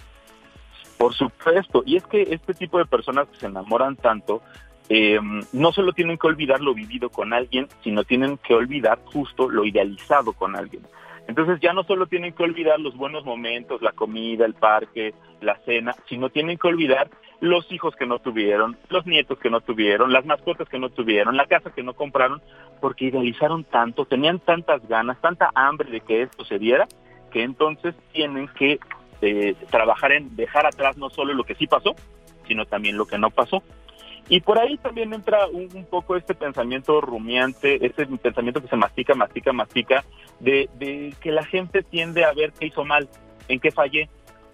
Por 1.00 1.14
supuesto, 1.14 1.82
y 1.86 1.96
es 1.96 2.06
que 2.06 2.22
este 2.30 2.52
tipo 2.52 2.76
de 2.76 2.84
personas 2.84 3.26
que 3.28 3.38
se 3.38 3.46
enamoran 3.46 3.96
tanto, 3.96 4.42
eh, 4.92 5.20
no 5.52 5.72
solo 5.72 5.92
tienen 5.92 6.18
que 6.18 6.26
olvidar 6.26 6.60
lo 6.60 6.74
vivido 6.74 7.10
con 7.10 7.32
alguien, 7.32 7.68
sino 7.82 8.02
tienen 8.02 8.38
que 8.38 8.54
olvidar 8.54 8.98
justo 9.04 9.48
lo 9.48 9.64
idealizado 9.64 10.32
con 10.32 10.56
alguien. 10.56 10.82
Entonces 11.28 11.60
ya 11.60 11.72
no 11.72 11.84
solo 11.84 12.06
tienen 12.06 12.32
que 12.32 12.42
olvidar 12.42 12.80
los 12.80 12.96
buenos 12.96 13.24
momentos, 13.24 13.80
la 13.82 13.92
comida, 13.92 14.44
el 14.44 14.54
parque, 14.54 15.14
la 15.40 15.56
cena, 15.64 15.94
sino 16.08 16.28
tienen 16.28 16.58
que 16.58 16.66
olvidar 16.66 17.08
los 17.40 17.70
hijos 17.70 17.94
que 17.94 18.04
no 18.04 18.18
tuvieron, 18.18 18.76
los 18.88 19.06
nietos 19.06 19.38
que 19.38 19.48
no 19.48 19.60
tuvieron, 19.60 20.12
las 20.12 20.26
mascotas 20.26 20.68
que 20.68 20.80
no 20.80 20.90
tuvieron, 20.90 21.36
la 21.36 21.46
casa 21.46 21.70
que 21.72 21.84
no 21.84 21.94
compraron, 21.94 22.42
porque 22.80 23.04
idealizaron 23.04 23.62
tanto, 23.62 24.06
tenían 24.06 24.40
tantas 24.40 24.86
ganas, 24.88 25.20
tanta 25.20 25.50
hambre 25.54 25.88
de 25.88 26.00
que 26.00 26.22
esto 26.22 26.44
se 26.44 26.58
diera, 26.58 26.88
que 27.30 27.44
entonces 27.44 27.94
tienen 28.12 28.48
que 28.48 28.80
eh, 29.22 29.54
trabajar 29.70 30.10
en 30.10 30.34
dejar 30.34 30.66
atrás 30.66 30.96
no 30.96 31.10
solo 31.10 31.32
lo 31.32 31.44
que 31.44 31.54
sí 31.54 31.68
pasó, 31.68 31.94
sino 32.48 32.66
también 32.66 32.96
lo 32.96 33.06
que 33.06 33.18
no 33.18 33.30
pasó. 33.30 33.62
Y 34.28 34.40
por 34.40 34.58
ahí 34.58 34.76
también 34.78 35.12
entra 35.12 35.46
un, 35.48 35.68
poco 35.90 36.16
este 36.16 36.34
pensamiento 36.34 37.00
rumiante, 37.00 37.84
este 37.84 38.06
pensamiento 38.06 38.62
que 38.62 38.68
se 38.68 38.76
mastica, 38.76 39.14
mastica, 39.14 39.52
mastica, 39.52 40.04
de, 40.38 40.68
de 40.78 41.14
que 41.20 41.32
la 41.32 41.44
gente 41.44 41.82
tiende 41.82 42.24
a 42.24 42.32
ver 42.32 42.52
qué 42.52 42.66
hizo 42.66 42.84
mal, 42.84 43.08
en 43.48 43.58
qué 43.58 43.72
fallé, 43.72 44.08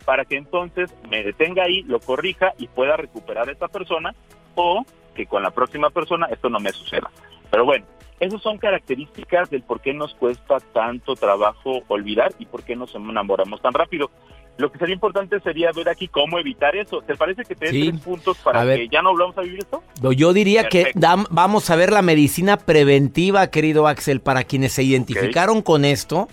para 0.07 0.24
que 0.24 0.37
entonces 0.37 0.94
me 1.11 1.22
detenga 1.22 1.64
ahí, 1.64 1.83
lo 1.83 2.00
corrija 2.00 2.55
y 2.59 2.68
pueda 2.68 2.96
recuperar 2.96 3.48
a 3.48 3.52
esta 3.52 3.68
persona 3.68 4.14
o 4.55 4.85
que 5.14 5.26
con 5.26 5.42
la 5.42 5.50
próxima 5.50 5.90
persona 5.90 6.26
esto 6.26 6.48
no 6.48 6.61
me 6.61 6.70
suceda. 6.70 7.11
Pero 7.50 7.64
bueno, 7.64 7.85
esas 8.20 8.40
son 8.40 8.57
características 8.57 9.50
del 9.50 9.62
por 9.62 9.81
qué 9.81 9.92
nos 9.92 10.14
cuesta 10.14 10.59
tanto 10.72 11.16
trabajo 11.16 11.83
olvidar 11.88 12.33
y 12.38 12.46
por 12.46 12.62
qué 12.62 12.76
nos 12.76 12.94
enamoramos 12.94 13.61
tan 13.61 13.74
rápido. 13.74 14.11
Lo 14.59 14.73
que 14.73 14.79
sería 14.79 14.95
importante 14.95 15.38
sería 15.40 15.71
ver 15.73 15.88
aquí 15.88 16.09
cómo 16.09 16.38
evitar 16.38 16.75
eso. 16.77 17.03
¿Te 17.03 17.14
parece 17.14 17.45
que 17.45 17.55
te 17.55 17.71
den 17.71 17.90
tres 17.90 18.01
puntos 18.03 18.38
para 18.38 18.64
que 18.64 18.88
ya 18.88 19.03
no 19.03 19.11
volvamos 19.11 19.37
a 19.37 19.42
vivir 19.42 19.59
esto? 19.59 19.83
Yo 20.16 20.33
diría 20.33 20.69
que 20.69 20.92
vamos 20.95 21.69
a 21.71 21.77
ver 21.77 21.92
la 21.92 22.01
medicina 22.03 22.57
preventiva, 22.57 23.51
querido 23.51 23.87
Axel, 23.87 24.21
para 24.21 24.45
quienes 24.45 24.73
se 24.73 24.83
identificaron 24.83 25.61
con 25.61 25.85
esto. 25.85 26.29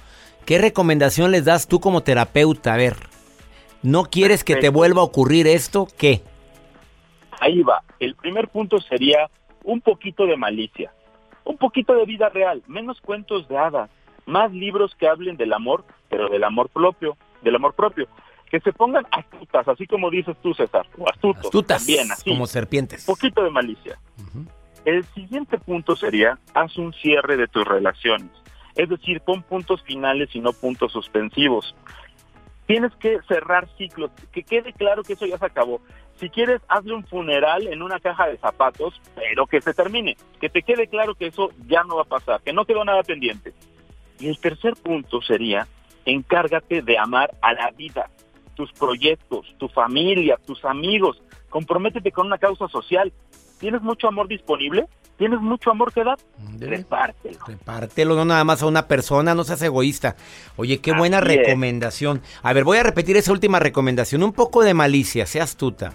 ¿Qué 0.45 0.57
recomendación 0.57 1.31
les 1.31 1.45
das 1.45 1.67
tú 1.67 1.81
como 1.81 2.01
terapeuta? 2.01 2.73
A 2.73 2.77
ver, 2.77 2.95
¿no 3.81 4.05
quieres 4.05 4.43
que 4.45 4.55
te 4.55 4.69
vuelva 4.69 5.01
a 5.01 5.05
ocurrir 5.05 5.47
esto? 5.47 5.87
¿Qué? 5.97 6.21
Ahí 7.41 7.61
va. 7.61 7.83
El 7.99 8.15
primer 8.15 8.47
punto 8.47 8.79
sería 8.79 9.29
un 9.65 9.81
poquito 9.81 10.25
de 10.25 10.37
malicia, 10.37 10.93
un 11.43 11.57
poquito 11.57 11.93
de 11.93 12.05
vida 12.05 12.29
real, 12.29 12.63
menos 12.67 13.01
cuentos 13.01 13.47
de 13.49 13.57
hadas, 13.57 13.89
más 14.25 14.51
libros 14.53 14.95
que 14.95 15.07
hablen 15.07 15.35
del 15.35 15.51
amor, 15.51 15.83
pero 16.09 16.29
del 16.29 16.43
amor 16.45 16.69
propio 16.69 17.17
del 17.43 17.55
amor 17.55 17.73
propio. 17.73 18.07
Que 18.49 18.59
se 18.59 18.71
pongan 18.71 19.05
astutas, 19.11 19.67
así 19.67 19.87
como 19.87 20.09
dices 20.09 20.35
tú, 20.41 20.53
César, 20.53 20.85
o 20.97 21.09
astutos. 21.09 21.45
Astutas, 21.45 21.85
también, 21.85 22.11
así. 22.11 22.29
Como 22.29 22.45
serpientes. 22.45 23.05
Poquito 23.05 23.43
de 23.43 23.49
malicia. 23.49 23.97
El 24.85 25.03
siguiente 25.15 25.57
punto 25.57 25.95
sería, 25.95 26.37
haz 26.53 26.77
un 26.77 26.93
cierre 26.93 27.37
de 27.37 27.47
tus 27.47 27.65
relaciones. 27.65 28.29
Es 28.75 28.89
decir, 28.89 29.21
pon 29.21 29.41
puntos 29.43 29.81
finales 29.83 30.29
y 30.33 30.39
no 30.39 30.51
puntos 30.53 30.91
suspensivos. 30.91 31.75
Tienes 32.65 32.93
que 32.95 33.19
cerrar 33.27 33.67
ciclos, 33.77 34.11
que 34.31 34.43
quede 34.43 34.73
claro 34.73 35.03
que 35.03 35.13
eso 35.13 35.25
ya 35.25 35.37
se 35.37 35.45
acabó. 35.45 35.81
Si 36.15 36.29
quieres, 36.29 36.61
hazle 36.67 36.93
un 36.93 37.05
funeral 37.05 37.67
en 37.67 37.81
una 37.81 37.99
caja 37.99 38.27
de 38.27 38.37
zapatos, 38.37 39.01
pero 39.15 39.47
que 39.47 39.61
se 39.61 39.73
termine. 39.73 40.15
Que 40.39 40.49
te 40.49 40.61
quede 40.61 40.87
claro 40.87 41.15
que 41.15 41.27
eso 41.27 41.49
ya 41.67 41.83
no 41.83 41.97
va 41.97 42.03
a 42.03 42.05
pasar, 42.05 42.41
que 42.41 42.53
no 42.53 42.65
quedó 42.65 42.85
nada 42.85 43.03
pendiente. 43.03 43.53
Y 44.19 44.27
el 44.27 44.39
tercer 44.39 44.75
punto 44.75 45.21
sería, 45.21 45.67
encárgate 46.05 46.81
de 46.81 46.97
amar 46.97 47.31
a 47.41 47.53
la 47.53 47.71
vida, 47.71 48.09
tus 48.55 48.71
proyectos, 48.73 49.53
tu 49.57 49.67
familia, 49.67 50.37
tus 50.45 50.63
amigos. 50.65 51.21
Comprométete 51.49 52.11
con 52.11 52.27
una 52.27 52.37
causa 52.37 52.67
social. 52.67 53.13
¿Tienes 53.59 53.81
mucho 53.81 54.07
amor 54.07 54.27
disponible? 54.27 54.87
¿Tienes 55.17 55.39
mucho 55.39 55.69
amor 55.69 55.93
que 55.93 56.03
dar? 56.03 56.17
Repártelo. 56.59 57.37
Repártelo, 57.45 58.15
no 58.15 58.25
nada 58.25 58.43
más 58.43 58.63
a 58.63 58.65
una 58.65 58.87
persona, 58.87 59.35
no 59.35 59.43
seas 59.43 59.61
egoísta. 59.61 60.15
Oye, 60.55 60.79
qué 60.79 60.91
buena 60.91 61.21
recomendación. 61.21 62.21
A 62.41 62.51
ver, 62.51 62.63
voy 62.63 62.79
a 62.79 62.83
repetir 62.83 63.15
esa 63.15 63.31
última 63.31 63.59
recomendación. 63.59 64.23
Un 64.23 64.33
poco 64.33 64.63
de 64.63 64.73
malicia, 64.73 65.27
sea 65.27 65.43
astuta. 65.43 65.93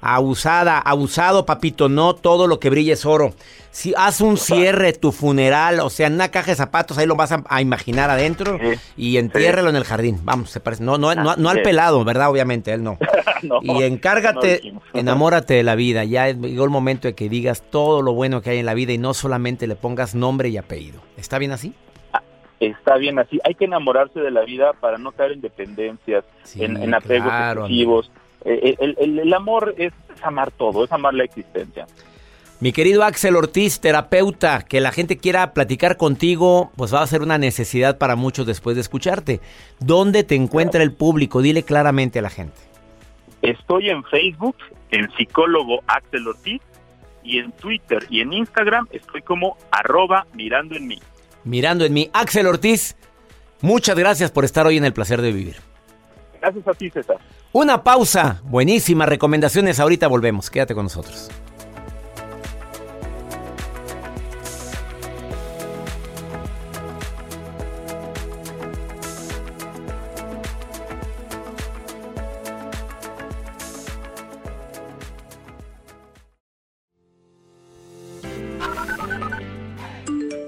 Abusada, 0.00 0.78
abusado, 0.78 1.44
papito, 1.44 1.88
no 1.88 2.14
todo 2.14 2.46
lo 2.46 2.60
que 2.60 2.70
brille 2.70 2.92
es 2.92 3.04
oro. 3.04 3.34
Si 3.72 3.92
haz 3.96 4.20
un 4.20 4.36
cierre, 4.36 4.92
tu 4.92 5.10
funeral, 5.10 5.80
o 5.80 5.90
sea, 5.90 6.06
en 6.06 6.14
una 6.14 6.28
caja 6.28 6.52
de 6.52 6.56
zapatos, 6.56 6.96
ahí 6.96 7.06
lo 7.06 7.16
vas 7.16 7.32
a, 7.32 7.60
imaginar 7.60 8.08
adentro 8.08 8.56
y 8.96 9.16
entiérrelo 9.16 9.68
en 9.68 9.74
el 9.74 9.82
jardín. 9.82 10.20
Vamos, 10.22 10.50
se 10.50 10.60
parece. 10.60 10.84
No, 10.84 10.96
no, 10.96 11.12
no, 11.12 11.48
al 11.48 11.62
pelado, 11.62 12.04
¿verdad? 12.04 12.30
Obviamente, 12.30 12.72
él 12.72 12.84
no. 12.84 12.98
y 13.62 13.82
encárgate, 13.82 14.74
enamórate 14.92 15.54
de 15.54 15.64
la 15.64 15.74
vida. 15.74 16.04
Ya 16.04 16.28
llegó 16.30 16.62
el 16.62 16.70
momento 16.70 17.08
de 17.08 17.16
que 17.16 17.28
digas 17.28 17.64
todo 17.68 18.00
lo 18.00 18.12
bueno 18.14 18.42
que 18.44 18.50
hay 18.50 18.58
en 18.58 18.66
la 18.66 18.74
vida 18.74 18.92
y 18.92 18.98
no 18.98 19.14
solamente 19.14 19.66
le 19.66 19.74
pongas 19.74 20.14
nombre 20.14 20.48
y 20.48 20.56
apellido. 20.56 21.00
¿Está 21.16 21.38
bien 21.38 21.50
así? 21.50 21.74
Ah, 22.12 22.22
está 22.60 22.96
bien 22.96 23.18
así. 23.18 23.40
Hay 23.44 23.56
que 23.56 23.64
enamorarse 23.64 24.20
de 24.20 24.30
la 24.30 24.44
vida 24.44 24.72
para 24.74 24.98
no 24.98 25.10
caer 25.10 25.32
en 25.32 25.40
dependencias, 25.40 26.24
en, 26.54 26.94
apegos 26.94 27.32
excesivos. 27.32 28.12
Eh, 28.44 28.76
el 28.78 29.34
amor 29.34 29.74
es 29.78 29.92
amar 30.22 30.52
todo, 30.52 30.84
es 30.84 30.92
amar 30.92 31.14
la 31.14 31.24
existencia. 31.24 31.86
Mi 32.60 32.72
querido 32.72 33.02
Axel 33.02 33.36
Ortiz, 33.36 33.80
terapeuta, 33.80 34.62
que 34.62 34.80
la 34.80 34.92
gente 34.92 35.18
quiera 35.18 35.52
platicar 35.52 35.96
contigo, 35.96 36.70
pues 36.76 36.94
va 36.94 37.02
a 37.02 37.06
ser 37.06 37.20
una 37.20 37.36
necesidad 37.36 37.98
para 37.98 38.16
muchos 38.16 38.46
después 38.46 38.76
de 38.76 38.80
escucharte. 38.80 39.40
¿Dónde 39.80 40.22
te 40.22 40.36
encuentra 40.36 40.82
el 40.82 40.92
público? 40.92 41.42
Dile 41.42 41.64
claramente 41.64 42.20
a 42.20 42.22
la 42.22 42.30
gente. 42.30 42.56
Estoy 43.42 43.90
en 43.90 44.04
Facebook, 44.04 44.56
en 44.92 45.10
psicólogo 45.16 45.82
Axel 45.88 46.26
Ortiz, 46.26 46.62
y 47.24 47.38
en 47.38 47.52
Twitter 47.52 48.06
y 48.10 48.20
en 48.20 48.32
Instagram 48.32 48.86
estoy 48.92 49.22
como 49.22 49.56
arroba 49.70 50.26
mirando 50.34 50.76
en 50.76 50.86
mí. 50.86 51.00
Mirando 51.42 51.84
en 51.84 51.92
mí. 51.92 52.10
Axel 52.12 52.46
Ortiz, 52.46 52.96
muchas 53.60 53.98
gracias 53.98 54.30
por 54.30 54.44
estar 54.44 54.66
hoy 54.66 54.76
en 54.76 54.84
el 54.84 54.92
placer 54.92 55.20
de 55.20 55.32
vivir. 55.32 55.56
Gracias 56.40 56.68
a 56.68 56.74
ti, 56.74 56.90
César. 56.90 57.16
Una 57.52 57.82
pausa. 57.82 58.42
Buenísimas 58.44 59.08
recomendaciones. 59.08 59.80
Ahorita 59.80 60.08
volvemos. 60.08 60.50
Quédate 60.50 60.74
con 60.74 60.84
nosotros. 60.84 61.30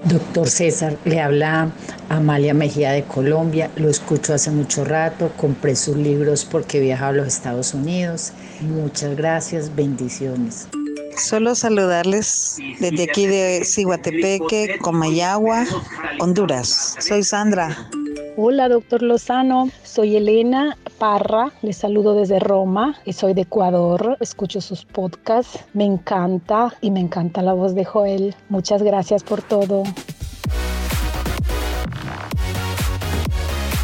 Doctor 0.05 0.47
César, 0.47 0.97
le 1.03 1.19
habla 1.19 1.69
Amalia 2.07 2.53
Mejía 2.53 2.91
de 2.93 3.03
Colombia, 3.03 3.69
lo 3.75 3.89
escucho 3.89 4.33
hace 4.33 4.51
mucho 4.51 4.85
rato, 4.85 5.31
compré 5.35 5.75
sus 5.75 5.97
libros 5.97 6.45
porque 6.45 6.79
viajaba 6.79 7.09
a 7.09 7.13
los 7.13 7.27
Estados 7.27 7.73
Unidos. 7.73 8.31
Muchas 8.61 9.17
gracias, 9.17 9.75
bendiciones. 9.75 10.69
Solo 11.17 11.55
saludarles 11.55 12.57
desde 12.79 13.03
aquí 13.03 13.25
de 13.25 13.63
Ciguatepeque, 13.65 14.77
Comayagua, 14.81 15.65
Honduras. 16.19 16.95
Soy 16.99 17.23
Sandra. 17.23 17.89
Hola, 18.37 18.69
doctor 18.69 19.01
Lozano. 19.01 19.69
Soy 19.83 20.15
Elena 20.15 20.77
Parra. 20.97 21.51
Les 21.61 21.77
saludo 21.77 22.15
desde 22.15 22.39
Roma 22.39 22.95
y 23.05 23.13
soy 23.13 23.33
de 23.33 23.41
Ecuador. 23.41 24.17
Escucho 24.19 24.61
sus 24.61 24.85
podcasts. 24.85 25.59
Me 25.73 25.85
encanta 25.85 26.75
y 26.81 26.91
me 26.91 26.99
encanta 26.99 27.41
la 27.41 27.53
voz 27.53 27.75
de 27.75 27.85
Joel. 27.85 28.35
Muchas 28.49 28.81
gracias 28.83 29.23
por 29.23 29.41
todo. 29.41 29.83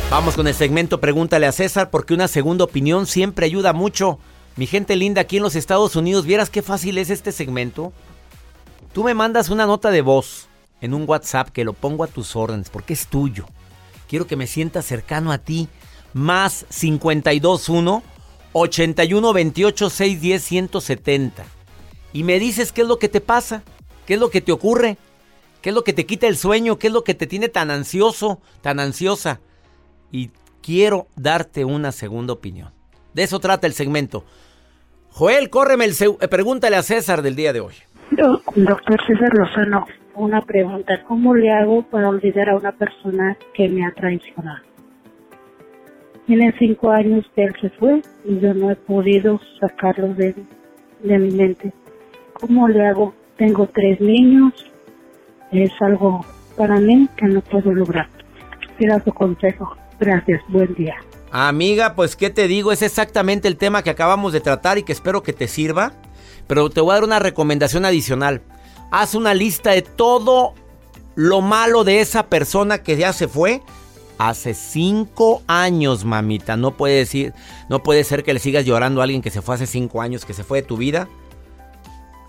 Vamos 0.10 0.36
con 0.36 0.48
el 0.48 0.54
segmento 0.54 1.00
Pregúntale 1.00 1.48
a 1.48 1.52
César 1.52 1.90
porque 1.90 2.14
una 2.14 2.28
segunda 2.28 2.64
opinión 2.64 3.08
siempre 3.08 3.46
ayuda 3.46 3.74
mucho. 3.74 4.20
Mi 4.56 4.68
gente 4.68 4.96
linda 4.96 5.22
aquí 5.22 5.38
en 5.38 5.44
los 5.44 5.56
Estados 5.56 5.96
Unidos, 5.96 6.26
¿vieras 6.26 6.52
qué 6.52 6.62
fácil 6.62 7.00
es 7.00 7.10
este 7.10 7.32
segmento? 7.32 7.92
Tú 8.94 9.04
me 9.04 9.16
mandas 9.16 9.50
una 9.50 9.66
nota 9.66 9.90
de 9.90 10.02
voz 10.02 10.48
en 10.82 10.94
un 10.94 11.10
WhatsApp 11.10 11.50
que 11.50 11.64
lo 11.64 11.74
pongo 11.74 12.04
a 12.04 12.08
tus 12.08 12.36
órdenes 12.36 12.70
porque 12.70 12.94
es 12.94 13.08
tuyo. 13.08 13.46
Quiero 14.08 14.28
que 14.28 14.36
me 14.36 14.46
sientas 14.46 14.86
cercano 14.86 15.32
a 15.32 15.40
ti 15.40 15.68
más 16.14 16.66
521 16.70 18.04
81 18.54 19.34
28 19.34 19.90
610 19.90 20.44
170. 20.44 21.44
Y 22.14 22.24
me 22.24 22.40
dices 22.40 22.72
qué 22.72 22.82
es 22.82 22.88
lo 22.88 23.00
que 23.00 23.10
te 23.10 23.22
pasa, 23.22 23.64
qué 24.06 24.16
es 24.16 24.20
lo 24.20 24.30
que 24.30 24.42
te 24.42 24.52
ocurre, 24.52 24.98
qué 25.62 25.70
es 25.70 25.76
lo 25.76 25.84
que 25.84 25.94
te 25.94 26.06
quita 26.06 26.28
el 26.28 26.38
sueño, 26.38 26.78
qué 26.78 26.88
es 26.88 26.94
lo 26.94 27.04
que 27.04 27.16
te 27.16 27.28
tiene 27.28 27.50
tan 27.50 27.72
ansioso, 27.72 28.40
tan 28.62 28.80
ansiosa. 28.80 29.40
Y 30.12 30.30
quiero 30.62 31.08
darte 31.16 31.66
una 31.66 31.92
segunda 31.92 32.34
opinión. 32.34 32.72
De 33.14 33.24
eso 33.24 33.40
trata 33.40 33.68
el 33.68 33.74
segmento. 33.74 34.24
Joel, 35.10 35.50
córreme 35.50 35.86
el... 35.86 35.94
Pregúntale 36.30 36.76
a 36.76 36.84
César 36.84 37.22
del 37.22 37.36
día 37.36 37.54
de 37.54 37.60
hoy. 37.60 37.74
Doctor 38.56 39.00
César 39.08 39.34
Lozano, 39.34 39.86
una 40.16 40.42
pregunta. 40.42 41.04
¿Cómo 41.08 41.36
le 41.36 41.52
hago 41.52 41.84
para 41.84 42.10
olvidar 42.10 42.50
a 42.50 42.56
una 42.56 42.72
persona 42.72 43.38
que 43.54 43.70
me 43.70 43.86
ha 43.86 43.92
traicionado? 43.92 44.73
Tiene 46.26 46.54
cinco 46.58 46.90
años 46.90 47.26
que 47.36 47.44
él 47.44 47.54
se 47.60 47.70
fue 47.72 48.02
y 48.24 48.40
yo 48.40 48.54
no 48.54 48.72
he 48.72 48.76
podido 48.76 49.40
sacarlo 49.60 50.14
de, 50.14 50.34
de 51.04 51.20
mi 51.20 51.32
mente. 51.32 51.74
¿Cómo 52.34 52.68
le 52.68 52.86
hago? 52.88 53.14
Tengo 53.38 53.68
tres 53.68 54.00
niños. 54.00 54.54
Es 55.52 55.72
algo 55.82 56.26
para 56.56 56.80
mí 56.80 57.10
que 57.18 57.26
no 57.26 57.42
puedo 57.42 57.74
lograr. 57.74 58.08
Quiero 58.78 59.04
su 59.04 59.12
consejo. 59.14 59.76
Gracias. 60.00 60.42
Buen 60.48 60.74
día. 60.76 60.96
Amiga, 61.32 61.96
pues 61.96 62.16
qué 62.16 62.30
te 62.30 62.48
digo, 62.48 62.72
es 62.72 62.84
exactamente 62.84 63.48
el 63.48 63.58
tema 63.58 63.82
que 63.82 63.90
acabamos 63.90 64.34
de 64.34 64.40
tratar 64.40 64.78
y 64.78 64.84
que 64.84 64.92
espero 64.92 65.24
que 65.24 65.34
te 65.34 65.48
sirva. 65.48 65.94
Pero 66.48 66.70
te 66.70 66.80
voy 66.80 66.92
a 66.92 66.96
dar 66.96 67.04
una 67.04 67.20
recomendación 67.20 67.86
adicional. 67.86 68.42
Haz 68.92 69.16
una 69.16 69.34
lista 69.34 69.72
de 69.72 69.82
todo 69.82 70.54
lo 71.16 71.42
malo 71.42 71.84
de 71.84 72.00
esa 72.00 72.28
persona 72.28 72.84
que 72.84 72.98
ya 72.98 73.14
se 73.14 73.28
fue 73.28 73.62
hace 74.18 74.54
cinco 74.54 75.42
años, 75.48 76.06
mamita. 76.06 76.58
No 76.58 76.78
puede 76.78 76.96
decir, 76.96 77.34
no 77.70 77.84
puede 77.84 78.04
ser 78.04 78.24
que 78.24 78.34
le 78.34 78.40
sigas 78.40 78.66
llorando 78.66 79.02
a 79.02 79.04
alguien 79.04 79.22
que 79.22 79.32
se 79.32 79.42
fue 79.42 79.56
hace 79.56 79.68
cinco 79.68 80.02
años, 80.02 80.26
que 80.26 80.34
se 80.34 80.44
fue 80.44 80.62
de 80.62 80.68
tu 80.68 80.78
vida, 80.78 81.08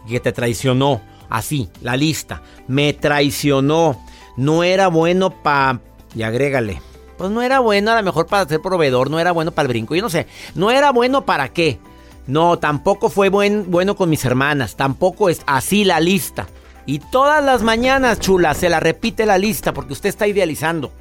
que 0.09 0.21
te 0.21 0.33
traicionó. 0.33 1.01
Así, 1.31 1.69
la 1.81 1.97
lista. 1.97 2.43
Me 2.69 2.93
traicionó. 2.93 3.99
No 4.37 4.63
era 4.63 4.89
bueno 4.89 5.31
para... 5.31 5.81
Y 6.15 6.23
agrégale. 6.23 6.81
Pues 7.17 7.31
no 7.31 7.43
era 7.43 7.61
bueno 7.61 7.93
a 7.93 7.97
lo 7.97 8.03
mejor 8.03 8.27
para 8.27 8.49
ser 8.49 8.61
proveedor, 8.61 9.11
no 9.11 9.19
era 9.21 9.33
bueno 9.33 9.53
para 9.53 9.67
el 9.67 9.69
brinco, 9.69 9.95
yo 9.95 10.03
no 10.03 10.11
sé, 10.11 10.27
no 10.55 10.71
era 10.71 10.91
bueno 10.91 11.25
para 11.25 11.49
qué. 11.49 11.79
No, 12.27 12.59
tampoco 12.59 13.11
fue 13.11 13.29
buen, 13.29 13.71
bueno 13.71 13.97
con 13.97 14.11
mis 14.11 14.25
hermanas, 14.25 14.77
tampoco 14.77 15.29
es 15.29 15.43
así 15.47 15.85
la 15.85 16.01
lista. 16.01 16.49
Y 16.87 16.99
todas 16.99 17.43
las 17.43 17.63
mañanas, 17.63 18.21
chula, 18.21 18.53
se 18.55 18.69
la 18.69 18.81
repite 18.81 19.27
la 19.27 19.39
lista 19.39 19.73
porque 19.73 19.93
usted 19.93 20.09
está 20.09 20.27
idealizando. 20.27 20.93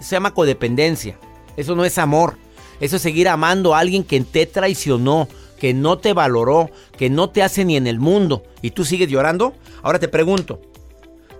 Se 0.00 0.16
llama 0.16 0.34
codependencia. 0.34 1.18
Eso 1.56 1.74
no 1.74 1.84
es 1.84 1.98
amor. 1.98 2.36
Eso 2.80 2.96
es 2.96 3.02
seguir 3.02 3.28
amando 3.28 3.74
a 3.74 3.78
alguien 3.78 4.04
que 4.04 4.20
te 4.20 4.46
traicionó, 4.46 5.28
que 5.58 5.74
no 5.74 5.98
te 5.98 6.14
valoró, 6.14 6.70
que 6.96 7.10
no 7.10 7.30
te 7.30 7.42
hace 7.42 7.64
ni 7.64 7.76
en 7.76 7.86
el 7.86 8.00
mundo. 8.00 8.42
¿Y 8.62 8.70
tú 8.70 8.84
sigues 8.84 9.08
llorando? 9.08 9.54
Ahora 9.82 9.98
te 9.98 10.08
pregunto, 10.08 10.60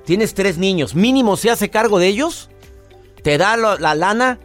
¿tienes 0.04 0.34
tres 0.34 0.58
niños? 0.58 0.94
¿Mínimo 0.94 1.36
se 1.36 1.50
hace 1.50 1.70
cargo 1.70 1.98
de 1.98 2.08
ellos? 2.08 2.50
¿Te 3.22 3.38
da 3.38 3.56
la 3.56 3.94
lana? 3.94 4.38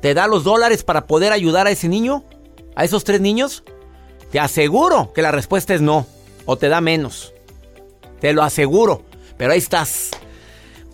¿Te 0.00 0.12
da 0.12 0.26
los 0.26 0.44
dólares 0.44 0.84
para 0.84 1.06
poder 1.06 1.32
ayudar 1.32 1.66
a 1.66 1.70
ese 1.70 1.88
niño? 1.88 2.24
¿A 2.76 2.84
esos 2.84 3.04
tres 3.04 3.22
niños? 3.22 3.64
Te 4.30 4.40
aseguro 4.40 5.12
que 5.14 5.22
la 5.22 5.30
respuesta 5.30 5.74
es 5.74 5.80
no. 5.80 6.06
O 6.44 6.58
te 6.58 6.68
da 6.68 6.80
menos. 6.82 7.32
Te 8.20 8.32
lo 8.34 8.42
aseguro. 8.42 9.02
Pero 9.38 9.52
ahí 9.52 9.58
estás. 9.58 10.10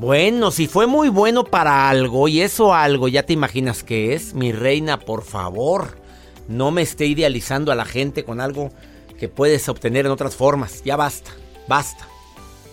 Bueno, 0.00 0.50
si 0.50 0.66
fue 0.66 0.86
muy 0.86 1.10
bueno 1.10 1.44
para 1.44 1.90
algo 1.90 2.26
y 2.26 2.40
eso 2.40 2.72
algo, 2.72 3.06
ya 3.06 3.24
te 3.24 3.34
imaginas 3.34 3.82
qué 3.82 4.14
es. 4.14 4.32
Mi 4.32 4.50
reina, 4.50 4.98
por 4.98 5.22
favor, 5.22 5.98
no 6.48 6.70
me 6.70 6.80
esté 6.80 7.04
idealizando 7.04 7.70
a 7.70 7.74
la 7.74 7.84
gente 7.84 8.24
con 8.24 8.40
algo 8.40 8.70
que 9.18 9.28
puedes 9.28 9.68
obtener 9.68 10.06
en 10.06 10.12
otras 10.12 10.36
formas. 10.36 10.82
Ya 10.84 10.96
basta, 10.96 11.32
basta. 11.68 12.08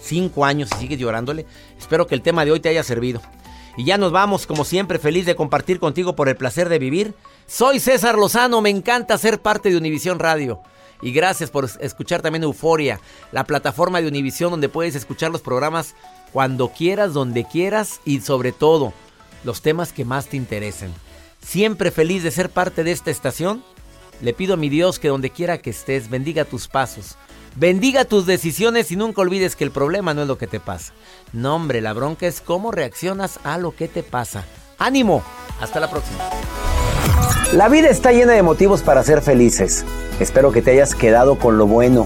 Cinco 0.02 0.46
años 0.46 0.70
y 0.78 0.80
sigues 0.80 1.00
llorándole. 1.00 1.46
Espero 1.78 2.08
que 2.08 2.16
el 2.16 2.22
tema 2.22 2.46
de 2.46 2.52
hoy 2.52 2.62
te 2.62 2.70
haya 2.70 2.82
servido. 2.82 3.20
Y 3.76 3.84
ya 3.84 3.98
nos 3.98 4.14
vamos, 4.14 4.48
como 4.48 4.64
siempre, 4.64 4.98
feliz 4.98 5.26
de 5.26 5.36
compartir 5.36 5.82
contigo 5.82 6.16
por 6.16 6.30
el 6.30 6.38
placer 6.38 6.70
de 6.70 6.80
vivir. 6.80 7.14
Soy 7.46 7.82
César 7.82 8.18
Lozano, 8.18 8.62
me 8.62 8.70
encanta 8.70 9.18
ser 9.18 9.42
parte 9.42 9.70
de 9.70 9.76
Univisión 9.76 10.20
Radio. 10.20 10.62
Y 11.02 11.12
gracias 11.12 11.52
por 11.52 11.70
escuchar 11.82 12.22
también 12.22 12.44
Euforia, 12.44 13.02
la 13.34 13.44
plataforma 13.44 14.00
de 14.00 14.08
Univisión 14.08 14.50
donde 14.50 14.70
puedes 14.70 14.96
escuchar 14.96 15.30
los 15.30 15.42
programas 15.42 15.94
cuando 16.38 16.70
quieras, 16.70 17.14
donde 17.14 17.46
quieras 17.46 18.00
y 18.06 18.22
sobre 18.22 18.52
todo 18.52 18.94
los 19.44 19.64
temas 19.64 19.92
que 19.92 20.06
más 20.06 20.28
te 20.28 20.38
interesen. 20.38 20.94
Siempre 21.42 21.90
feliz 21.90 22.22
de 22.22 22.30
ser 22.30 22.52
parte 22.52 22.84
de 22.84 22.92
esta 22.92 23.10
estación. 23.10 23.64
Le 24.22 24.34
pido 24.34 24.54
a 24.54 24.58
mi 24.58 24.70
Dios 24.70 25.00
que 25.00 25.08
donde 25.08 25.32
quiera 25.32 25.58
que 25.58 25.72
estés 25.72 26.12
bendiga 26.12 26.46
tus 26.46 26.68
pasos 26.68 27.18
Bendiga 27.56 28.06
tus 28.06 28.28
decisiones 28.28 28.92
y 28.92 28.98
nunca 28.98 29.22
olvides 29.22 29.56
que 29.56 29.64
el 29.64 29.72
problema 29.72 30.14
no 30.14 30.22
es 30.22 30.28
lo 30.28 30.38
que 30.38 30.46
te 30.46 30.60
pasa. 30.60 30.94
No, 31.34 31.56
hombre, 31.56 31.82
la 31.82 31.94
bronca 31.94 32.28
es 32.28 32.40
cómo 32.40 32.72
reaccionas 32.72 33.40
a 33.44 33.58
lo 33.58 33.76
que 33.76 33.88
te 33.88 34.04
pasa. 34.04 34.46
¡Ánimo! 34.78 35.24
Hasta 35.60 35.80
la 35.80 35.90
próxima. 35.90 36.20
La 37.54 37.68
vida 37.68 37.90
está 37.90 38.12
llena 38.12 38.34
de 38.34 38.44
motivos 38.44 38.84
para 38.84 39.02
ser 39.02 39.24
felices. 39.24 39.86
Espero 40.20 40.52
que 40.52 40.62
te 40.62 40.70
hayas 40.70 40.94
quedado 40.94 41.40
con 41.40 41.58
lo 41.58 41.66
bueno 41.66 42.06